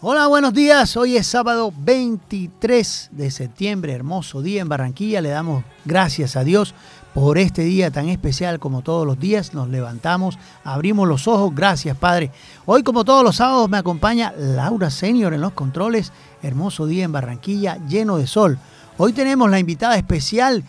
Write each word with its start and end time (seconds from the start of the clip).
Hola, 0.00 0.28
buenos 0.28 0.54
días. 0.54 0.96
Hoy 0.96 1.16
es 1.16 1.26
sábado 1.26 1.72
23 1.76 3.08
de 3.10 3.32
septiembre, 3.32 3.92
hermoso 3.92 4.42
día 4.42 4.62
en 4.62 4.68
Barranquilla. 4.68 5.20
Le 5.20 5.30
damos 5.30 5.64
gracias 5.84 6.36
a 6.36 6.44
Dios 6.44 6.72
por 7.14 7.36
este 7.36 7.62
día 7.62 7.90
tan 7.90 8.08
especial 8.08 8.60
como 8.60 8.82
todos 8.82 9.04
los 9.04 9.18
días. 9.18 9.54
Nos 9.54 9.68
levantamos, 9.68 10.38
abrimos 10.62 11.08
los 11.08 11.26
ojos. 11.26 11.52
Gracias, 11.52 11.96
Padre. 11.96 12.30
Hoy, 12.64 12.84
como 12.84 13.04
todos 13.04 13.24
los 13.24 13.34
sábados, 13.34 13.68
me 13.68 13.76
acompaña 13.76 14.32
Laura 14.38 14.88
Senior 14.88 15.34
en 15.34 15.40
los 15.40 15.54
controles. 15.54 16.12
Hermoso 16.44 16.86
día 16.86 17.04
en 17.04 17.10
Barranquilla, 17.10 17.84
lleno 17.88 18.18
de 18.18 18.28
sol. 18.28 18.56
Hoy 18.98 19.12
tenemos 19.12 19.50
la 19.50 19.58
invitada 19.58 19.96
especial, 19.96 20.62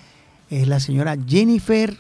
es 0.50 0.68
la 0.68 0.80
señora 0.80 1.16
Jennifer. 1.28 2.00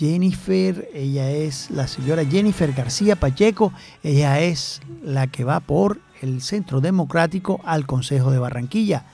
Jennifer, 0.00 0.88
ella 0.94 1.30
es 1.30 1.70
la 1.70 1.86
señora 1.86 2.24
Jennifer 2.24 2.72
García 2.72 3.16
Pacheco. 3.16 3.70
Ella 4.02 4.40
es 4.40 4.80
la 5.04 5.26
que 5.26 5.44
va 5.44 5.60
por 5.60 6.00
el 6.22 6.40
Centro 6.40 6.80
Democrático 6.80 7.60
al 7.66 7.84
Consejo 7.84 8.30
de 8.30 8.38
Barranquilla. 8.38 9.04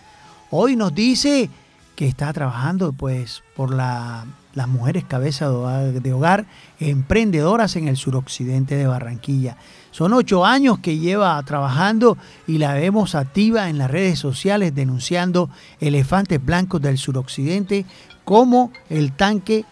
Hoy 0.52 0.76
nos 0.76 0.94
dice 0.94 1.50
que 1.96 2.06
está 2.06 2.32
trabajando 2.32 2.92
pues 2.92 3.42
por 3.56 3.74
la, 3.74 4.26
las 4.54 4.68
mujeres 4.68 5.02
cabeza 5.02 5.50
de 5.50 6.12
hogar 6.12 6.46
emprendedoras 6.78 7.74
en 7.74 7.88
el 7.88 7.96
suroccidente 7.96 8.76
de 8.76 8.86
Barranquilla. 8.86 9.56
Son 9.90 10.12
ocho 10.12 10.44
años 10.46 10.78
que 10.78 10.98
lleva 10.98 11.42
trabajando 11.42 12.16
y 12.46 12.58
la 12.58 12.74
vemos 12.74 13.16
activa 13.16 13.68
en 13.68 13.78
las 13.78 13.90
redes 13.90 14.20
sociales 14.20 14.72
denunciando 14.72 15.50
elefantes 15.80 16.44
blancos 16.44 16.80
del 16.80 16.96
suroccidente 16.96 17.86
como 18.24 18.70
el 18.88 19.10
tanque 19.10 19.64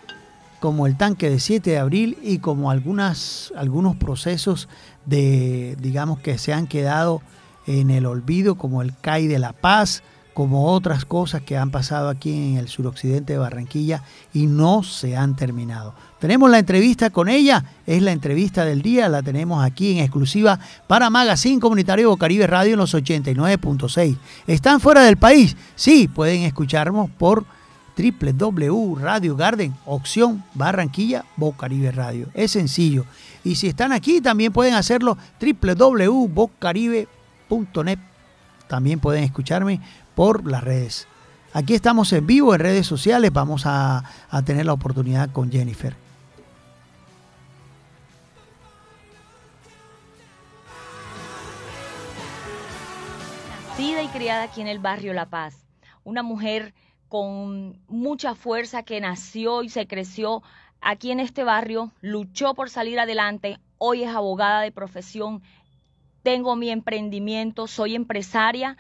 como 0.65 0.87
el 0.87 0.97
tanque 0.97 1.29
de 1.29 1.41
7 1.41 1.73
de 1.73 1.79
abril 1.79 2.17
y 2.23 2.39
como 2.39 2.71
algunas, 2.71 3.53
algunos 3.55 3.97
procesos 3.97 4.67
de, 5.05 5.77
digamos, 5.79 6.21
que 6.21 6.39
se 6.39 6.55
han 6.55 6.67
quedado 6.69 7.21
en 7.67 7.91
el 7.91 8.07
olvido, 8.07 8.55
como 8.55 8.81
el 8.81 8.97
CAI 8.99 9.27
de 9.27 9.39
La 9.39 9.53
Paz, 9.53 10.03
como 10.33 10.73
otras 10.73 11.05
cosas 11.05 11.43
que 11.43 11.59
han 11.59 11.71
pasado 11.71 12.09
aquí 12.09 12.33
en 12.33 12.57
el 12.57 12.69
suroccidente 12.69 13.35
de 13.35 13.39
Barranquilla 13.41 14.05
y 14.33 14.47
no 14.47 14.83
se 14.83 15.19
han 15.19 15.37
terminado. 15.37 15.93
Tenemos 16.19 16.51
la 16.51 16.61
entrevista 16.61 17.11
con 17.11 17.29
ella, 17.29 17.63
es 17.87 18.01
la 18.01 18.13
entrevista 18.13 18.65
del 18.65 18.81
día, 18.81 19.11
la 19.11 19.23
tenemos 19.23 19.63
aquí 19.63 19.93
en 19.93 19.99
exclusiva 19.99 20.59
para 20.87 21.11
Magazine 21.11 21.61
Comunitario 21.61 22.17
Caribe 22.17 22.47
Radio 22.47 22.73
en 22.73 22.79
los 22.79 22.95
89.6. 22.95 24.17
¿Están 24.47 24.81
fuera 24.81 25.03
del 25.03 25.19
país? 25.19 25.59
Sí, 25.75 26.09
pueden 26.09 26.45
escucharnos 26.45 27.11
por 27.11 27.45
www 27.97 28.97
Radio 28.97 29.37
Garden, 29.37 29.73
opción 29.85 30.43
Barranquilla, 30.55 31.25
Bocaribe 31.37 31.93
Radio. 31.93 32.29
Es 32.35 32.51
sencillo. 32.53 33.05
Y 33.45 33.57
si 33.57 33.69
están 33.69 33.93
aquí, 33.93 34.21
también 34.21 34.53
pueden 34.53 34.75
hacerlo 34.75 35.17
www.bocaribe.net. 35.41 37.99
También 38.67 39.01
pueden 39.01 39.25
escucharme 39.25 39.81
por 40.15 40.47
las 40.47 40.65
redes. 40.65 41.07
Aquí 41.53 41.75
estamos 41.75 42.11
en 42.13 42.27
vivo 42.27 42.55
en 42.55 42.61
redes 42.61 42.87
sociales. 42.87 43.31
Vamos 43.33 43.67
a, 43.67 44.03
a 44.29 44.43
tener 44.43 44.67
la 44.67 44.73
oportunidad 44.73 45.31
con 45.31 45.53
Jennifer. 45.53 45.95
Nacida 53.77 54.05
y 54.05 54.09
criada 54.09 54.45
aquí 54.45 54.61
en 54.61 54.69
el 54.69 54.79
barrio 54.79 55.13
La 55.15 55.27
Paz. 55.27 55.57
Una 56.05 56.23
mujer 56.23 56.75
con 57.15 57.79
mucha 57.87 58.35
fuerza 58.35 58.83
que 58.83 59.01
nació 59.01 59.63
y 59.63 59.69
se 59.69 59.87
creció 59.87 60.43
aquí 60.81 61.13
en 61.13 61.21
este 61.21 61.45
barrio, 61.45 61.93
luchó 62.01 62.55
por 62.55 62.71
salir 62.71 62.99
adelante, 62.99 63.61
hoy 63.79 64.03
es 64.03 64.13
abogada 64.13 64.63
de 64.63 64.73
profesión, 64.73 65.41
tengo 66.25 66.57
mi 66.57 66.71
emprendimiento, 66.71 67.69
soy 67.69 67.95
empresaria 67.95 68.77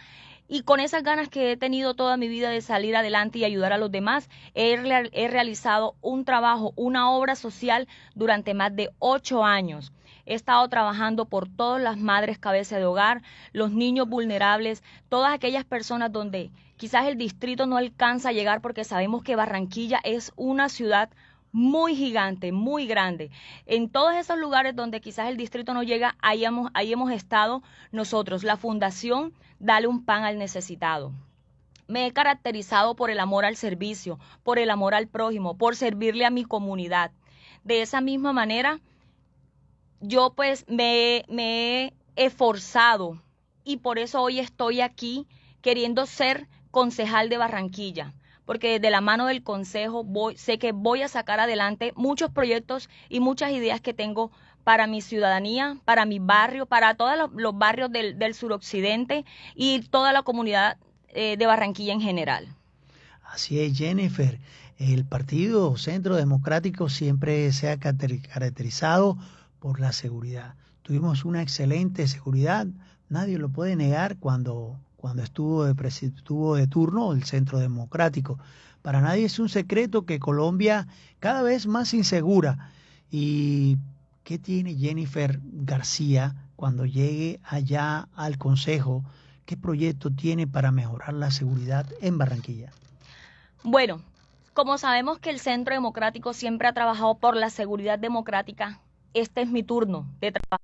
y 0.48 0.62
con 0.62 0.80
esas 0.80 1.04
ganas 1.04 1.28
que 1.28 1.52
he 1.52 1.56
tenido 1.56 1.94
toda 1.94 2.16
mi 2.16 2.26
vida 2.26 2.50
de 2.50 2.60
salir 2.60 2.96
adelante 2.96 3.38
y 3.38 3.44
ayudar 3.44 3.72
a 3.72 3.78
los 3.78 3.92
demás, 3.92 4.28
he, 4.54 4.74
realizado 5.28 5.94
un 6.00 6.24
trabajo, 6.24 6.72
una 6.74 7.12
obra 7.12 7.36
social 7.36 7.86
durante 8.16 8.52
más 8.52 8.74
de 8.74 8.90
ocho 8.98 9.44
años. 9.44 9.92
He 10.26 10.34
estado 10.34 10.66
trabajando 10.68 11.26
por 11.26 11.48
todas 11.48 11.80
las 11.80 11.98
madres 11.98 12.40
cabeza 12.40 12.78
de 12.78 12.84
hogar, 12.84 13.22
los 13.52 13.70
niños 13.70 14.08
vulnerables, 14.08 14.82
todas 15.08 15.32
aquellas 15.32 15.64
personas 15.64 16.10
donde 16.10 16.50
quizás 16.76 17.06
el 17.06 17.16
distrito 17.16 17.66
no 17.66 17.76
alcanza 17.76 18.30
a 18.30 18.32
llegar 18.32 18.60
porque 18.60 18.84
sabemos 18.84 19.22
que 19.22 19.36
Barranquilla 19.36 20.00
es 20.04 20.32
una 20.36 20.68
ciudad 20.68 21.10
muy 21.52 21.94
gigante, 21.94 22.50
muy 22.50 22.86
grande. 22.86 23.30
En 23.66 23.88
todos 23.88 24.14
esos 24.16 24.38
lugares 24.38 24.74
donde 24.74 25.00
quizás 25.00 25.28
el 25.28 25.36
distrito 25.36 25.72
no 25.72 25.84
llega, 25.84 26.16
ahí 26.20 26.44
hemos, 26.44 26.70
ahí 26.74 26.92
hemos 26.92 27.12
estado 27.12 27.62
nosotros, 27.92 28.42
la 28.42 28.56
Fundación 28.56 29.32
Dale 29.60 29.86
un 29.86 30.04
Pan 30.04 30.24
al 30.24 30.36
Necesitado. 30.36 31.12
Me 31.86 32.06
he 32.06 32.12
caracterizado 32.12 32.96
por 32.96 33.08
el 33.10 33.20
amor 33.20 33.44
al 33.44 33.56
servicio, 33.56 34.18
por 34.42 34.58
el 34.58 34.68
amor 34.68 34.94
al 34.94 35.06
prójimo, 35.06 35.56
por 35.56 35.76
servirle 35.76 36.24
a 36.24 36.30
mi 36.30 36.44
comunidad. 36.44 37.12
De 37.62 37.82
esa 37.82 38.00
misma 38.00 38.32
manera, 38.32 38.80
yo 40.00 40.32
pues 40.34 40.64
me, 40.68 41.24
me 41.28 41.84
he 41.84 41.94
esforzado 42.16 43.22
y 43.64 43.76
por 43.76 43.98
eso 43.98 44.20
hoy 44.20 44.40
estoy 44.40 44.80
aquí 44.80 45.28
queriendo 45.62 46.04
ser 46.06 46.48
concejal 46.74 47.28
de 47.28 47.38
Barranquilla 47.38 48.12
porque 48.44 48.72
desde 48.72 48.90
la 48.90 49.00
mano 49.00 49.26
del 49.26 49.42
Consejo 49.42 50.04
voy, 50.04 50.36
sé 50.36 50.58
que 50.58 50.72
voy 50.72 51.00
a 51.00 51.08
sacar 51.08 51.40
adelante 51.40 51.92
muchos 51.96 52.30
proyectos 52.30 52.90
y 53.08 53.20
muchas 53.20 53.52
ideas 53.52 53.80
que 53.80 53.94
tengo 53.94 54.30
para 54.64 54.86
mi 54.86 55.00
ciudadanía, 55.00 55.78
para 55.84 56.04
mi 56.04 56.18
barrio, 56.18 56.66
para 56.66 56.94
todos 56.94 57.30
los, 57.34 57.56
barrios 57.56 57.90
del, 57.90 58.34
suroccidente 58.34 59.24
y 59.54 59.80
toda 59.88 60.12
la 60.12 60.22
comunidad 60.22 60.78
eh, 61.08 61.36
de 61.36 61.46
Barranquilla 61.46 61.92
en 61.92 62.00
general. 62.00 62.48
Así 63.24 63.60
es, 63.60 63.76
Jennifer. 63.76 64.40
El 64.78 65.04
Partido 65.04 65.76
Centro 65.76 66.16
Democrático 66.16 66.88
siempre 66.88 67.52
se 67.52 67.70
ha 67.70 67.78
caracterizado 67.78 69.16
por 69.60 69.80
la 69.80 69.92
seguridad. 69.92 70.56
Tuvimos 70.82 71.24
una 71.24 71.40
excelente 71.40 72.08
seguridad, 72.08 72.66
nadie 73.08 73.38
lo 73.38 73.48
puede 73.48 73.76
negar 73.76 74.16
cuando 74.18 74.78
cuando 75.04 75.22
estuvo 75.22 75.66
de, 75.66 75.74
de 75.74 76.66
turno 76.66 77.12
el 77.12 77.24
Centro 77.24 77.58
Democrático. 77.58 78.38
Para 78.80 79.02
nadie 79.02 79.26
es 79.26 79.38
un 79.38 79.50
secreto 79.50 80.06
que 80.06 80.18
Colombia 80.18 80.86
cada 81.20 81.42
vez 81.42 81.66
más 81.66 81.92
insegura. 81.92 82.70
¿Y 83.10 83.76
qué 84.22 84.38
tiene 84.38 84.76
Jennifer 84.76 85.40
García 85.42 86.34
cuando 86.56 86.86
llegue 86.86 87.38
allá 87.44 88.08
al 88.16 88.38
Consejo? 88.38 89.04
¿Qué 89.44 89.58
proyecto 89.58 90.10
tiene 90.10 90.46
para 90.46 90.72
mejorar 90.72 91.12
la 91.12 91.30
seguridad 91.30 91.84
en 92.00 92.16
Barranquilla? 92.16 92.70
Bueno, 93.62 94.00
como 94.54 94.78
sabemos 94.78 95.18
que 95.18 95.28
el 95.28 95.38
Centro 95.38 95.74
Democrático 95.74 96.32
siempre 96.32 96.66
ha 96.66 96.72
trabajado 96.72 97.16
por 97.16 97.36
la 97.36 97.50
seguridad 97.50 97.98
democrática, 97.98 98.80
este 99.12 99.42
es 99.42 99.50
mi 99.50 99.62
turno 99.62 100.06
de 100.22 100.32
trabajar 100.32 100.63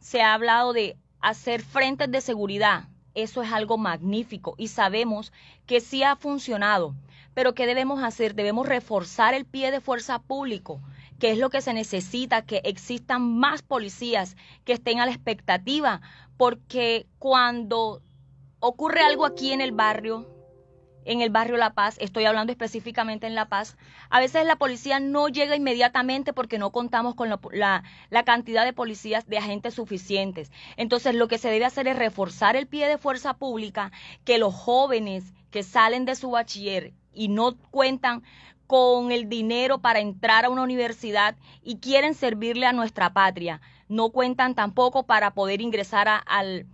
se 0.00 0.22
ha 0.22 0.34
hablado 0.34 0.72
de 0.72 0.96
hacer 1.20 1.62
frentes 1.62 2.10
de 2.10 2.20
seguridad. 2.20 2.84
Eso 3.14 3.42
es 3.42 3.52
algo 3.52 3.78
magnífico 3.78 4.54
y 4.56 4.68
sabemos 4.68 5.32
que 5.66 5.80
sí 5.80 6.02
ha 6.02 6.16
funcionado. 6.16 6.94
Pero 7.34 7.54
¿qué 7.54 7.66
debemos 7.66 8.02
hacer? 8.02 8.34
Debemos 8.34 8.66
reforzar 8.66 9.34
el 9.34 9.44
pie 9.44 9.70
de 9.70 9.80
fuerza 9.80 10.18
público, 10.18 10.80
que 11.18 11.30
es 11.30 11.38
lo 11.38 11.50
que 11.50 11.60
se 11.60 11.72
necesita, 11.72 12.42
que 12.42 12.62
existan 12.64 13.38
más 13.38 13.62
policías 13.62 14.36
que 14.64 14.72
estén 14.72 15.00
a 15.00 15.06
la 15.06 15.12
expectativa, 15.12 16.00
porque 16.36 17.06
cuando 17.18 18.00
ocurre 18.60 19.02
algo 19.02 19.26
aquí 19.26 19.52
en 19.52 19.60
el 19.60 19.72
barrio, 19.72 20.26
en 21.08 21.22
el 21.22 21.30
barrio 21.30 21.56
La 21.56 21.72
Paz, 21.72 21.96
estoy 22.00 22.26
hablando 22.26 22.52
específicamente 22.52 23.26
en 23.26 23.34
La 23.34 23.48
Paz, 23.48 23.78
a 24.10 24.20
veces 24.20 24.44
la 24.44 24.56
policía 24.56 25.00
no 25.00 25.28
llega 25.28 25.56
inmediatamente 25.56 26.34
porque 26.34 26.58
no 26.58 26.70
contamos 26.70 27.14
con 27.14 27.30
la, 27.30 27.82
la, 28.10 28.22
cantidad 28.24 28.66
de 28.66 28.74
policías, 28.74 29.26
de 29.26 29.38
agentes 29.38 29.72
suficientes. 29.72 30.52
Entonces 30.76 31.14
lo 31.14 31.26
que 31.26 31.38
se 31.38 31.48
debe 31.48 31.64
hacer 31.64 31.88
es 31.88 31.96
reforzar 31.96 32.56
el 32.56 32.66
pie 32.66 32.88
de 32.88 32.98
fuerza 32.98 33.34
pública, 33.34 33.90
que 34.24 34.36
los 34.36 34.54
jóvenes 34.54 35.24
que 35.50 35.62
salen 35.62 36.04
de 36.04 36.14
su 36.14 36.30
bachiller 36.30 36.92
y 37.14 37.28
no 37.28 37.56
cuentan 37.70 38.22
con 38.66 39.10
el 39.10 39.30
dinero 39.30 39.78
para 39.78 40.00
entrar 40.00 40.44
a 40.44 40.50
una 40.50 40.62
universidad 40.62 41.36
y 41.62 41.78
quieren 41.78 42.12
servirle 42.12 42.66
a 42.66 42.74
nuestra 42.74 43.14
patria, 43.14 43.62
no 43.88 44.10
cuentan 44.10 44.54
tampoco 44.54 45.04
para 45.04 45.30
poder 45.32 45.62
ingresar 45.62 46.06
al 46.26 46.66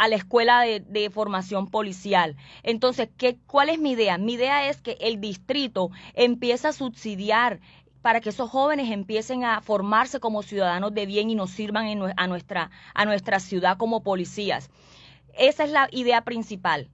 a 0.00 0.08
la 0.08 0.16
escuela 0.16 0.62
de, 0.62 1.10
formación 1.10 1.66
policial. 1.66 2.34
Entonces, 2.62 3.10
¿qué, 3.18 3.36
¿cuál 3.46 3.68
es 3.68 3.78
mi 3.78 3.90
idea? 3.90 4.16
Mi 4.16 4.32
idea 4.32 4.70
es 4.70 4.80
que 4.80 4.96
el 4.98 5.20
distrito 5.20 5.90
empiece 6.14 6.68
a 6.68 6.72
subsidiar 6.72 7.60
para 8.00 8.22
que 8.22 8.30
esos 8.30 8.48
jóvenes 8.48 8.90
empiecen 8.90 9.44
a 9.44 9.60
formarse 9.60 10.18
como 10.18 10.42
ciudadanos 10.42 10.94
de 10.94 11.04
bien 11.04 11.28
y 11.28 11.34
nos 11.34 11.50
sirvan 11.50 12.14
a, 12.16 12.26
nuestra, 12.26 12.70
a 12.94 13.04
nuestra 13.04 13.40
ciudad 13.40 13.76
como 13.76 14.02
policías. 14.02 14.70
Esa 15.36 15.64
es 15.64 15.70
la 15.70 15.86
idea 15.92 16.24
principal, 16.24 16.88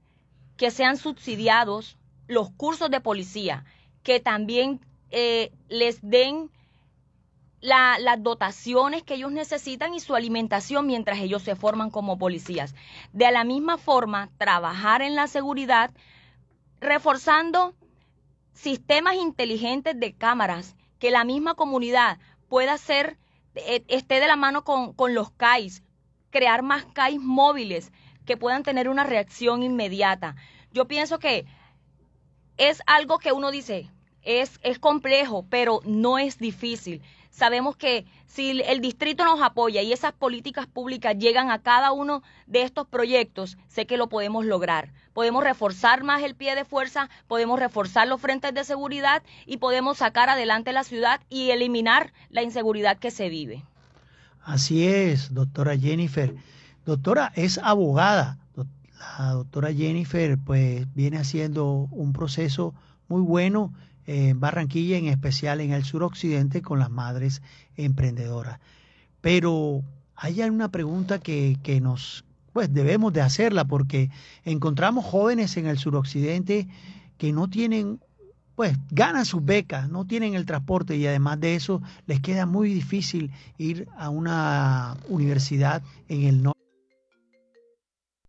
que 0.56 0.73
sean 0.73 0.97
subsidiados 0.97 1.99
los 2.26 2.50
cursos 2.50 2.91
de 2.91 3.00
policía, 3.00 3.64
que 4.02 4.19
también 4.19 4.81
eh, 5.12 5.52
les 5.69 6.00
den 6.02 6.50
las 7.61 8.23
dotaciones 8.23 9.03
que 9.03 9.14
ellos 9.14 9.32
necesitan 9.32 9.94
y 9.94 10.00
su 10.00 10.14
alimentación 10.14 10.87
mientras 10.87 11.19
ellos 11.19 11.43
se 11.43 11.56
forman 11.56 11.91
como 11.91 12.19
policías. 12.19 12.75
De 13.12 13.31
la 13.31 13.44
misma 13.44 13.79
forma, 13.79 14.31
trabajar 14.38 15.03
en 15.03 15.14
la 15.14 15.26
seguridad 15.26 15.91
reforzando 16.81 17.75
sistemas 18.53 19.17
inteligentes 19.17 19.99
de 19.99 20.14
cámaras 20.14 20.76
que 20.99 21.11
la 21.11 21.25
misma 21.25 21.55
comunidad 21.55 22.19
pueda 22.49 22.79
ser, 22.79 23.19
eh, 23.55 23.85
esté 23.88 24.20
de 24.20 24.26
la 24.26 24.37
mano 24.37 24.64
con, 24.64 24.93
con 24.93 25.14
los 25.14 25.31
CAIs, 25.32 25.82
crear 26.31 26.62
más 26.62 26.85
CAIs 26.87 27.20
móviles 27.20 27.93
que 28.25 28.37
puedan 28.37 28.62
tener 28.62 28.88
una 28.88 29.05
reacción 29.05 29.62
inmediata. 29.62 30.37
Yo 30.73 30.87
pienso 30.87 31.19
que 31.19 31.47
es 32.56 32.82
algo 32.87 33.19
que 33.19 33.32
uno 33.32 33.50
dice, 33.50 33.91
es, 34.23 34.59
es 34.62 34.79
complejo, 34.79 35.47
pero 35.49 35.81
no 35.85 36.19
es 36.19 36.38
difícil. 36.38 37.02
Sabemos 37.37 37.77
que 37.77 38.06
si 38.25 38.62
el 38.62 38.81
distrito 38.81 39.23
nos 39.27 39.43
apoya 39.43 39.83
y 39.83 39.93
esas 39.93 40.12
políticas 40.12 40.67
públicas 40.67 41.19
llegan 41.19 41.50
a 41.50 41.59
cada 41.59 41.93
uno 41.93 42.23
de 42.47 42.62
estos 42.62 42.87
proyectos, 42.87 43.59
sé 43.69 43.87
que 43.87 43.99
lo 43.99 44.09
podemos 44.09 44.47
lograr. 44.47 44.94
Podemos 45.12 45.44
reforzar 45.44 46.03
más 46.03 46.23
el 46.23 46.35
pie 46.35 46.55
de 46.55 46.65
fuerza, 46.65 47.11
podemos 47.29 47.61
reforzar 47.61 48.09
los 48.09 48.23
frentes 48.23 48.55
de 48.55 48.65
seguridad 48.65 49.23
y 49.44 49.59
podemos 49.59 49.99
sacar 49.99 50.31
adelante 50.31 50.73
la 50.73 50.83
ciudad 50.83 51.21
y 51.29 51.50
eliminar 51.50 52.15
la 52.31 52.43
inseguridad 52.43 52.97
que 52.97 53.11
se 53.11 53.29
vive. 53.29 53.62
Así 54.43 54.87
es, 54.87 55.35
doctora 55.35 55.77
Jennifer. 55.77 56.35
Doctora, 56.87 57.33
es 57.37 57.59
abogada. 57.59 58.38
La 59.19 59.33
doctora 59.33 59.75
Jennifer 59.75 60.38
pues 60.38 60.91
viene 60.94 61.19
haciendo 61.19 61.87
un 61.91 62.15
proceso 62.15 62.73
muy 63.09 63.21
bueno 63.21 63.75
en 64.06 64.38
Barranquilla, 64.41 64.97
en 64.97 65.06
especial 65.06 65.61
en 65.61 65.73
el 65.73 65.85
suroccidente, 65.85 66.62
con 66.62 66.79
las 66.79 66.91
madres 66.91 67.43
emprendedoras. 67.76 68.61
Pero 69.20 69.82
hay 70.14 70.41
una 70.43 70.70
pregunta 70.70 71.19
que, 71.19 71.58
que 71.62 71.81
nos, 71.81 72.25
pues 72.53 72.73
debemos 72.73 73.12
de 73.12 73.20
hacerla, 73.20 73.64
porque 73.64 74.11
encontramos 74.44 75.05
jóvenes 75.05 75.56
en 75.56 75.67
el 75.67 75.79
suroccidente 75.79 76.69
que 77.19 77.32
no 77.32 77.49
tienen, 77.49 78.00
pues 78.55 78.76
ganan 78.91 79.26
sus 79.26 79.44
becas, 79.44 79.88
no 79.88 80.06
tienen 80.06 80.35
el 80.35 80.47
transporte 80.47 80.97
y 80.97 81.06
además 81.06 81.41
de 81.41 81.55
eso 81.55 81.82
les 82.06 82.20
queda 82.20 82.47
muy 82.47 82.73
difícil 82.73 83.31
ir 83.59 83.88
a 83.97 84.09
una 84.09 84.97
universidad 85.09 85.82
en 86.09 86.23
el 86.23 86.43
norte. 86.43 86.56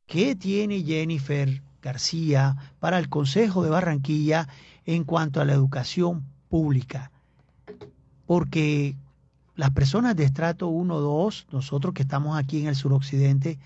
¿Qué 0.07 0.35
tiene 0.35 0.83
Jennifer 0.83 1.61
García 1.81 2.55
para 2.79 2.97
el 2.97 3.09
Consejo 3.09 3.63
de 3.63 3.69
Barranquilla 3.69 4.47
en 4.87 5.03
cuanto 5.03 5.39
a 5.39 5.45
la 5.45 5.53
educación 5.53 6.23
pública. 6.49 7.11
Porque 8.25 8.95
las 9.55 9.71
personas 9.71 10.15
de 10.15 10.23
estrato 10.23 10.69
1, 10.69 10.99
2, 10.99 11.47
nosotros 11.51 11.93
que 11.93 12.01
estamos 12.01 12.39
aquí 12.39 12.61
en 12.61 12.67
el 12.67 12.75
suroccidente, 12.75 13.59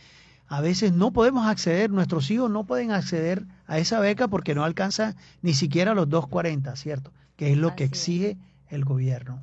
a 0.47 0.59
veces 0.59 0.91
no 0.91 1.11
podemos 1.11 1.47
acceder, 1.47 1.91
nuestros 1.91 2.29
hijos 2.31 2.49
no 2.49 2.65
pueden 2.65 2.91
acceder 2.91 3.45
a 3.67 3.77
esa 3.77 3.99
beca 3.99 4.27
porque 4.27 4.53
no 4.55 4.65
alcanza 4.65 5.15
ni 5.41 5.53
siquiera 5.53 5.93
los 5.93 6.09
240, 6.09 6.75
¿cierto? 6.75 7.11
Que 7.37 7.51
es 7.51 7.57
lo 7.57 7.75
que 7.75 7.85
exige 7.85 8.37
el 8.69 8.83
gobierno. 8.83 9.39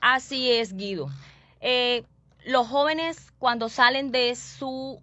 Así 0.00 0.50
es, 0.50 0.74
Guido. 0.74 1.08
Eh, 1.60 2.04
los 2.44 2.66
jóvenes 2.66 3.32
cuando 3.38 3.68
salen 3.68 4.10
de 4.10 4.34
su, 4.34 5.00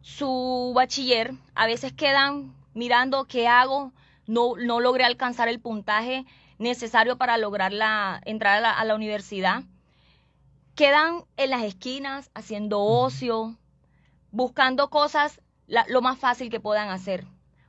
su 0.00 0.72
bachiller, 0.74 1.34
a 1.54 1.66
veces 1.66 1.92
quedan 1.92 2.54
mirando 2.72 3.24
qué 3.24 3.48
hago, 3.48 3.92
no, 4.26 4.56
no 4.56 4.80
logré 4.80 5.04
alcanzar 5.04 5.48
el 5.48 5.60
puntaje 5.60 6.24
necesario 6.58 7.16
para 7.16 7.38
lograr 7.38 7.72
la, 7.72 8.20
entrar 8.24 8.64
a 8.64 8.84
la, 8.84 8.94
universidad. 8.94 9.64
Quedan 10.74 11.24
en 11.36 11.50
las 11.50 11.62
esquinas 11.62 12.30
haciendo 12.34 12.80
ocio, 12.82 13.56
buscando 14.30 14.90
cosas 14.90 15.40
lo 15.66 16.02
más 16.02 16.18
fácil 16.18 16.50
que 16.50 16.60
puedan 16.60 16.88
hacer. 16.90 17.26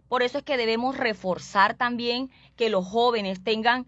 Por 0.07 0.23
eso 0.23 0.39
es 0.39 0.43
que 0.43 0.57
debemos 0.57 0.97
reforzar 0.97 1.75
también 1.75 2.29
que 2.55 2.69
los 2.69 2.85
jóvenes 2.85 3.43
tengan 3.43 3.85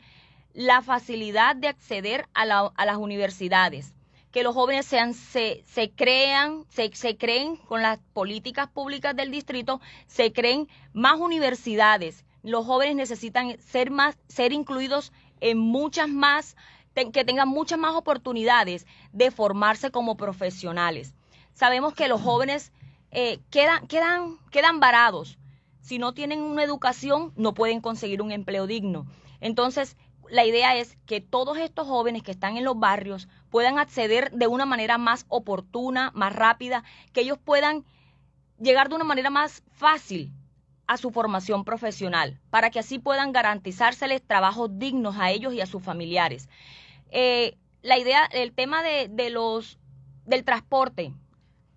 la 0.54 0.82
facilidad 0.82 1.56
de 1.56 1.68
acceder 1.68 2.28
a, 2.34 2.46
las 2.46 2.98
universidades, 2.98 3.94
que 4.32 4.42
los 4.42 4.56
jóvenes 4.56 4.88
sean, 4.88 5.14
se, 5.14 5.64
se 5.68 5.92
crean, 5.92 6.66
se, 6.70 6.90
se 6.96 7.16
creen 7.16 7.58
con 7.58 7.84
las 7.84 8.00
políticas 8.14 8.68
públicas 8.68 9.16
del 9.16 9.30
distrito, 9.30 9.80
se 10.08 10.34
creen 10.34 10.68
más 10.94 11.20
universidades, 11.20 12.26
los 12.48 12.66
jóvenes 12.66 12.96
necesitan 12.96 13.60
ser 13.60 13.92
más, 13.92 14.18
ser 14.30 14.54
incluidos 14.54 15.12
en 15.42 15.58
muchas 15.58 16.08
más, 16.08 16.56
que 16.96 17.26
tengan 17.26 17.50
muchas 17.50 17.78
más 17.78 17.94
oportunidades 17.94 18.88
de 19.12 19.32
formarse 19.32 19.92
como 19.92 20.16
profesionales. 20.16 21.14
Sabemos 21.54 21.94
que 21.94 22.08
los 22.08 22.22
jóvenes 22.22 22.72
eh, 23.12 23.40
quedan, 23.52 23.86
quedan, 23.88 24.38
quedan 24.50 24.80
varados. 24.80 25.38
Si 25.82 26.00
no 26.00 26.14
tienen 26.14 26.42
una 26.42 26.64
educación, 26.64 27.34
no 27.36 27.54
pueden 27.54 27.82
conseguir 27.82 28.22
un 28.22 28.32
empleo 28.32 28.66
digno. 28.66 29.06
Entonces, 29.42 29.98
la 30.30 30.46
idea 30.46 30.76
es 30.78 30.98
que 31.06 31.20
todos 31.20 31.58
estos 31.58 31.86
jóvenes 31.86 32.24
que 32.24 32.32
están 32.32 32.56
en 32.56 32.64
los 32.64 32.80
barrios 32.80 33.28
puedan 33.50 33.78
acceder 33.78 34.32
de 34.32 34.48
una 34.48 34.66
manera 34.66 34.98
más 34.98 35.26
oportuna, 35.28 36.12
más 36.16 36.34
rápida, 36.34 36.86
que 37.12 37.22
ellos 37.22 37.38
puedan 37.38 37.84
llegar 38.58 38.88
de 38.88 38.96
una 38.96 39.04
manera 39.04 39.30
más 39.30 39.64
fácil 39.72 40.32
a 40.88 40.98
su 40.98 41.12
formación 41.12 41.66
profesional, 41.66 42.40
para 42.50 42.70
que 42.70 42.80
así 42.80 42.98
puedan 42.98 43.34
garantizárseles 43.34 44.22
trabajos 44.26 44.70
dignos 44.80 45.18
a 45.18 45.32
ellos 45.32 45.54
y 45.54 45.62
a 45.62 45.66
sus 45.66 45.84
familiares. 45.84 46.50
Eh, 47.12 47.58
la 47.82 47.98
idea, 47.98 48.26
el 48.26 48.54
tema 48.54 48.82
de, 48.84 49.30
los 49.30 49.78
del 50.26 50.44
transporte, 50.44 51.14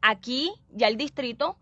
aquí 0.00 0.52
ya 0.70 0.88
el 0.88 0.96
distrito 0.96 1.56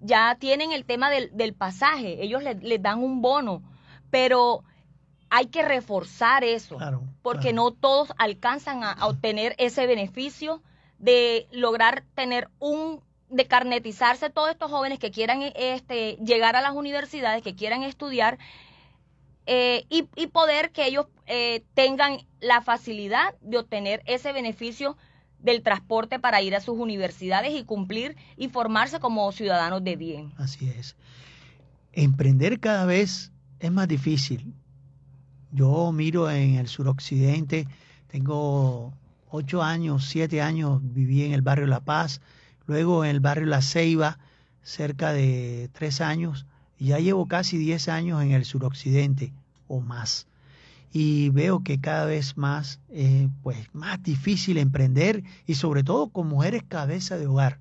ya 0.00 0.36
tienen 0.38 0.72
el 0.72 0.84
tema 0.84 1.10
del, 1.10 1.54
pasaje, 1.54 2.22
ellos 2.22 2.42
les, 2.42 2.82
dan 2.82 2.98
un 3.02 3.22
bono, 3.22 3.62
pero 4.10 4.64
hay 5.30 5.46
que 5.46 5.62
reforzar 5.62 6.42
eso, 6.42 6.78
porque 7.22 7.52
no 7.52 7.70
todos 7.70 8.12
alcanzan 8.18 8.82
a 8.82 9.06
obtener 9.06 9.54
ese 9.58 9.86
beneficio 9.86 10.60
de 10.98 11.48
lograr 11.52 12.04
tener 12.14 12.48
un 12.58 13.00
de 13.32 13.46
carnetizarse 13.46 14.30
todos 14.30 14.50
estos 14.50 14.70
jóvenes 14.70 14.98
que 14.98 15.10
quieran 15.10 15.40
este, 15.56 16.18
llegar 16.24 16.54
a 16.54 16.60
las 16.60 16.74
universidades, 16.74 17.42
que 17.42 17.54
quieran 17.54 17.82
estudiar 17.82 18.38
eh, 19.46 19.86
y, 19.88 20.26
poder 20.28 20.70
que 20.70 20.86
ellos 20.86 21.06
eh, 21.26 21.64
tengan 21.74 22.18
la 22.40 22.60
facilidad 22.62 23.34
de 23.40 23.58
obtener 23.58 24.02
ese 24.06 24.32
beneficio 24.32 24.96
del 25.40 25.62
transporte 25.62 26.20
para 26.20 26.40
ir 26.42 26.54
a 26.54 26.60
sus 26.60 26.78
universidades 26.78 27.52
y 27.52 27.64
cumplir 27.64 28.16
y 28.36 28.48
formarse 28.48 29.00
como 29.00 29.32
ciudadanos 29.32 29.82
de 29.82 29.96
bien. 29.96 30.32
Así 30.36 30.68
es. 30.68 30.94
Emprender 31.92 32.60
cada 32.60 32.84
vez 32.84 33.32
es 33.58 33.72
más 33.72 33.88
difícil. 33.88 34.54
Yo 35.50 35.90
miro 35.90 36.30
en 36.30 36.54
el 36.54 36.68
suroccidente, 36.68 37.66
tengo 38.06 38.92
ocho 39.28 39.62
años, 39.62 40.06
siete 40.08 40.40
años, 40.40 40.80
viví 40.82 41.24
en 41.24 41.32
el 41.32 41.42
barrio 41.42 41.66
La 41.66 41.80
Paz, 41.80 42.20
luego 42.72 43.04
en 43.04 43.10
el 43.10 43.20
barrio 43.20 43.46
La 43.46 43.60
Ceiba, 43.60 44.18
cerca 44.62 45.12
de 45.12 45.68
tres 45.74 46.00
años, 46.00 46.46
ya 46.78 46.98
llevo 46.98 47.28
casi 47.28 47.58
diez 47.58 47.88
años 47.88 48.22
en 48.22 48.32
el 48.32 48.46
suroccidente 48.46 49.32
o 49.68 49.80
más. 49.80 50.26
Y 50.90 51.28
veo 51.28 51.62
que 51.62 51.80
cada 51.80 52.06
vez 52.06 52.38
más, 52.38 52.80
eh, 52.90 53.28
pues, 53.42 53.58
más 53.74 54.02
difícil 54.02 54.56
emprender 54.56 55.22
y 55.46 55.54
sobre 55.54 55.84
todo 55.84 56.08
con 56.08 56.28
mujeres 56.28 56.62
cabeza 56.66 57.18
de 57.18 57.26
hogar. 57.26 57.58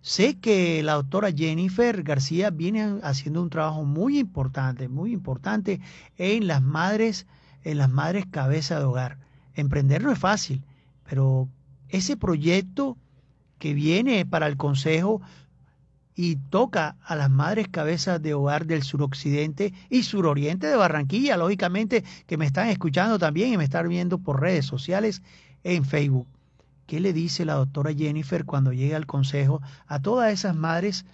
Sé 0.00 0.38
que 0.38 0.82
la 0.82 0.94
doctora 0.94 1.30
Jennifer 1.30 2.02
García 2.02 2.48
viene 2.50 3.00
haciendo 3.02 3.42
un 3.42 3.50
trabajo 3.50 3.84
muy 3.84 4.18
importante, 4.18 4.88
muy 4.88 5.12
importante 5.12 5.80
en 6.16 6.46
las 6.46 6.62
madres, 6.62 7.26
en 7.64 7.76
las 7.78 7.90
madres 7.90 8.24
cabeza 8.30 8.78
de 8.78 8.86
hogar. 8.86 9.18
Emprender 9.54 10.02
no 10.02 10.10
es 10.10 10.18
fácil, 10.18 10.62
pero 11.08 11.48
ese 11.90 12.16
proyecto 12.16 12.96
que 13.62 13.74
viene 13.74 14.26
para 14.26 14.48
el 14.48 14.56
Consejo 14.56 15.22
y 16.16 16.34
toca 16.34 16.96
a 17.04 17.14
las 17.14 17.30
madres 17.30 17.68
cabezas 17.68 18.20
de 18.20 18.34
hogar 18.34 18.66
del 18.66 18.82
suroccidente 18.82 19.72
y 19.88 20.02
suroriente 20.02 20.66
de 20.66 20.74
Barranquilla, 20.74 21.36
lógicamente, 21.36 22.02
que 22.26 22.36
me 22.36 22.44
están 22.44 22.70
escuchando 22.70 23.20
también 23.20 23.52
y 23.52 23.56
me 23.56 23.62
están 23.62 23.88
viendo 23.88 24.18
por 24.18 24.40
redes 24.40 24.66
sociales 24.66 25.22
en 25.62 25.84
Facebook. 25.84 26.26
¿Qué 26.86 26.98
le 26.98 27.12
dice 27.12 27.44
la 27.44 27.54
doctora 27.54 27.94
Jennifer 27.94 28.44
cuando 28.44 28.72
llega 28.72 28.96
al 28.96 29.06
Consejo 29.06 29.62
a 29.86 30.02
todas 30.02 30.32
esas 30.32 30.56
madres 30.56 31.04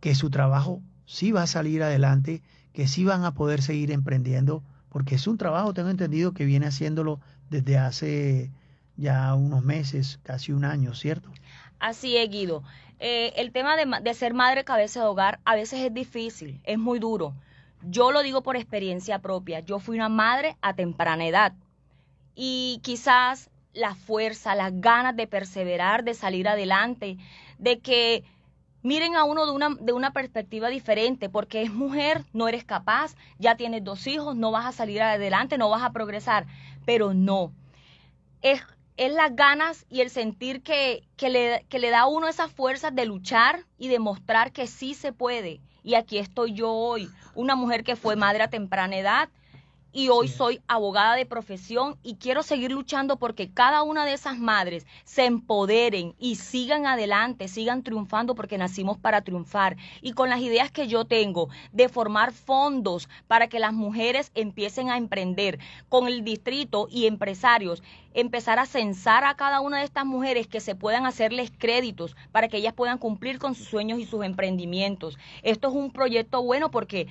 que 0.00 0.14
su 0.14 0.28
trabajo 0.28 0.82
sí 1.06 1.32
va 1.32 1.44
a 1.44 1.46
salir 1.46 1.82
adelante, 1.82 2.42
que 2.74 2.86
sí 2.86 3.02
van 3.06 3.24
a 3.24 3.32
poder 3.32 3.62
seguir 3.62 3.92
emprendiendo? 3.92 4.62
Porque 4.90 5.14
es 5.14 5.26
un 5.26 5.38
trabajo, 5.38 5.72
tengo 5.72 5.88
entendido, 5.88 6.32
que 6.32 6.44
viene 6.44 6.66
haciéndolo 6.66 7.18
desde 7.48 7.78
hace 7.78 8.50
ya 8.96 9.34
unos 9.34 9.64
meses, 9.64 10.20
casi 10.22 10.52
un 10.52 10.64
año, 10.64 10.94
¿cierto? 10.94 11.30
Así 11.78 12.16
es, 12.16 12.30
Guido. 12.30 12.62
Eh, 12.98 13.34
el 13.36 13.52
tema 13.52 13.76
de, 13.76 14.14
ser 14.14 14.32
madre 14.32 14.64
cabeza 14.64 15.00
de 15.00 15.06
hogar 15.06 15.40
a 15.44 15.54
veces 15.54 15.80
es 15.80 15.92
difícil, 15.92 16.60
es 16.64 16.78
muy 16.78 16.98
duro. 16.98 17.34
Yo 17.82 18.10
lo 18.10 18.22
digo 18.22 18.42
por 18.42 18.56
experiencia 18.56 19.18
propia. 19.18 19.60
Yo 19.60 19.78
fui 19.78 19.96
una 19.96 20.08
madre 20.08 20.56
a 20.62 20.74
temprana 20.74 21.26
edad 21.26 21.52
y 22.34 22.80
quizás 22.82 23.50
la 23.74 23.94
fuerza, 23.94 24.54
las 24.54 24.80
ganas 24.80 25.14
de 25.14 25.26
perseverar, 25.26 26.04
de 26.04 26.14
salir 26.14 26.48
adelante, 26.48 27.18
de 27.58 27.78
que 27.80 28.24
miren 28.82 29.16
a 29.16 29.24
uno 29.24 29.44
de 29.44 29.52
una, 29.52 29.70
de 29.78 29.92
una 29.92 30.12
perspectiva 30.12 30.68
diferente, 30.68 31.28
porque 31.28 31.62
es 31.62 31.72
mujer, 31.72 32.24
no 32.32 32.48
eres 32.48 32.64
capaz, 32.64 33.14
ya 33.38 33.56
tienes 33.56 33.84
dos 33.84 34.06
hijos, 34.06 34.36
no 34.36 34.50
vas 34.50 34.64
a 34.64 34.72
salir 34.72 35.02
adelante, 35.02 35.58
no 35.58 35.68
vas 35.68 35.82
a 35.82 35.92
progresar, 35.92 36.46
pero 36.86 37.12
no. 37.12 37.52
Es, 38.40 38.62
es 38.96 39.12
las 39.12 39.34
ganas 39.36 39.86
y 39.90 40.00
el 40.00 40.10
sentir 40.10 40.62
que, 40.62 41.04
que, 41.16 41.28
le, 41.28 41.66
que 41.68 41.78
le 41.78 41.90
da 41.90 42.00
a 42.00 42.06
uno 42.06 42.28
esas 42.28 42.50
fuerzas 42.50 42.94
de 42.94 43.06
luchar 43.06 43.64
y 43.78 43.88
demostrar 43.88 44.52
que 44.52 44.66
sí 44.66 44.94
se 44.94 45.12
puede. 45.12 45.60
Y 45.82 45.94
aquí 45.94 46.18
estoy 46.18 46.52
yo 46.54 46.72
hoy, 46.72 47.08
una 47.34 47.54
mujer 47.54 47.84
que 47.84 47.96
fue 47.96 48.16
madre 48.16 48.42
a 48.42 48.50
temprana 48.50 48.96
edad, 48.96 49.28
y 49.92 50.08
hoy 50.10 50.28
soy 50.28 50.60
abogada 50.68 51.14
de 51.16 51.24
profesión 51.24 51.96
y 52.02 52.16
quiero 52.16 52.42
seguir 52.42 52.70
luchando 52.70 53.16
porque 53.16 53.50
cada 53.50 53.82
una 53.82 54.04
de 54.04 54.12
esas 54.12 54.38
madres 54.38 54.86
se 55.04 55.24
empoderen 55.24 56.14
y 56.18 56.36
sigan 56.36 56.86
adelante, 56.86 57.48
sigan 57.48 57.82
triunfando 57.82 58.34
porque 58.34 58.58
nacimos 58.58 58.98
para 58.98 59.22
triunfar. 59.22 59.76
Y 60.02 60.12
con 60.12 60.28
las 60.28 60.40
ideas 60.40 60.70
que 60.70 60.86
yo 60.86 61.06
tengo 61.06 61.48
de 61.72 61.88
formar 61.88 62.32
fondos 62.32 63.08
para 63.26 63.48
que 63.48 63.58
las 63.58 63.72
mujeres 63.72 64.32
empiecen 64.34 64.90
a 64.90 64.98
emprender 64.98 65.58
con 65.88 66.06
el 66.06 66.24
distrito 66.24 66.88
y 66.90 67.06
empresarios, 67.06 67.82
empezar 68.12 68.58
a 68.58 68.66
censar 68.66 69.24
a 69.24 69.34
cada 69.34 69.60
una 69.60 69.78
de 69.78 69.84
estas 69.84 70.06
mujeres 70.06 70.46
que 70.46 70.60
se 70.60 70.74
puedan 70.74 71.06
hacerles 71.06 71.52
créditos 71.56 72.16
para 72.32 72.48
que 72.48 72.58
ellas 72.58 72.74
puedan 72.74 72.98
cumplir 72.98 73.38
con 73.38 73.54
sus 73.54 73.68
sueños 73.68 73.98
y 73.98 74.06
sus 74.06 74.24
emprendimientos. 74.24 75.18
Esto 75.42 75.68
es 75.68 75.74
un 75.74 75.90
proyecto 75.90 76.42
bueno 76.42 76.70
porque 76.70 77.08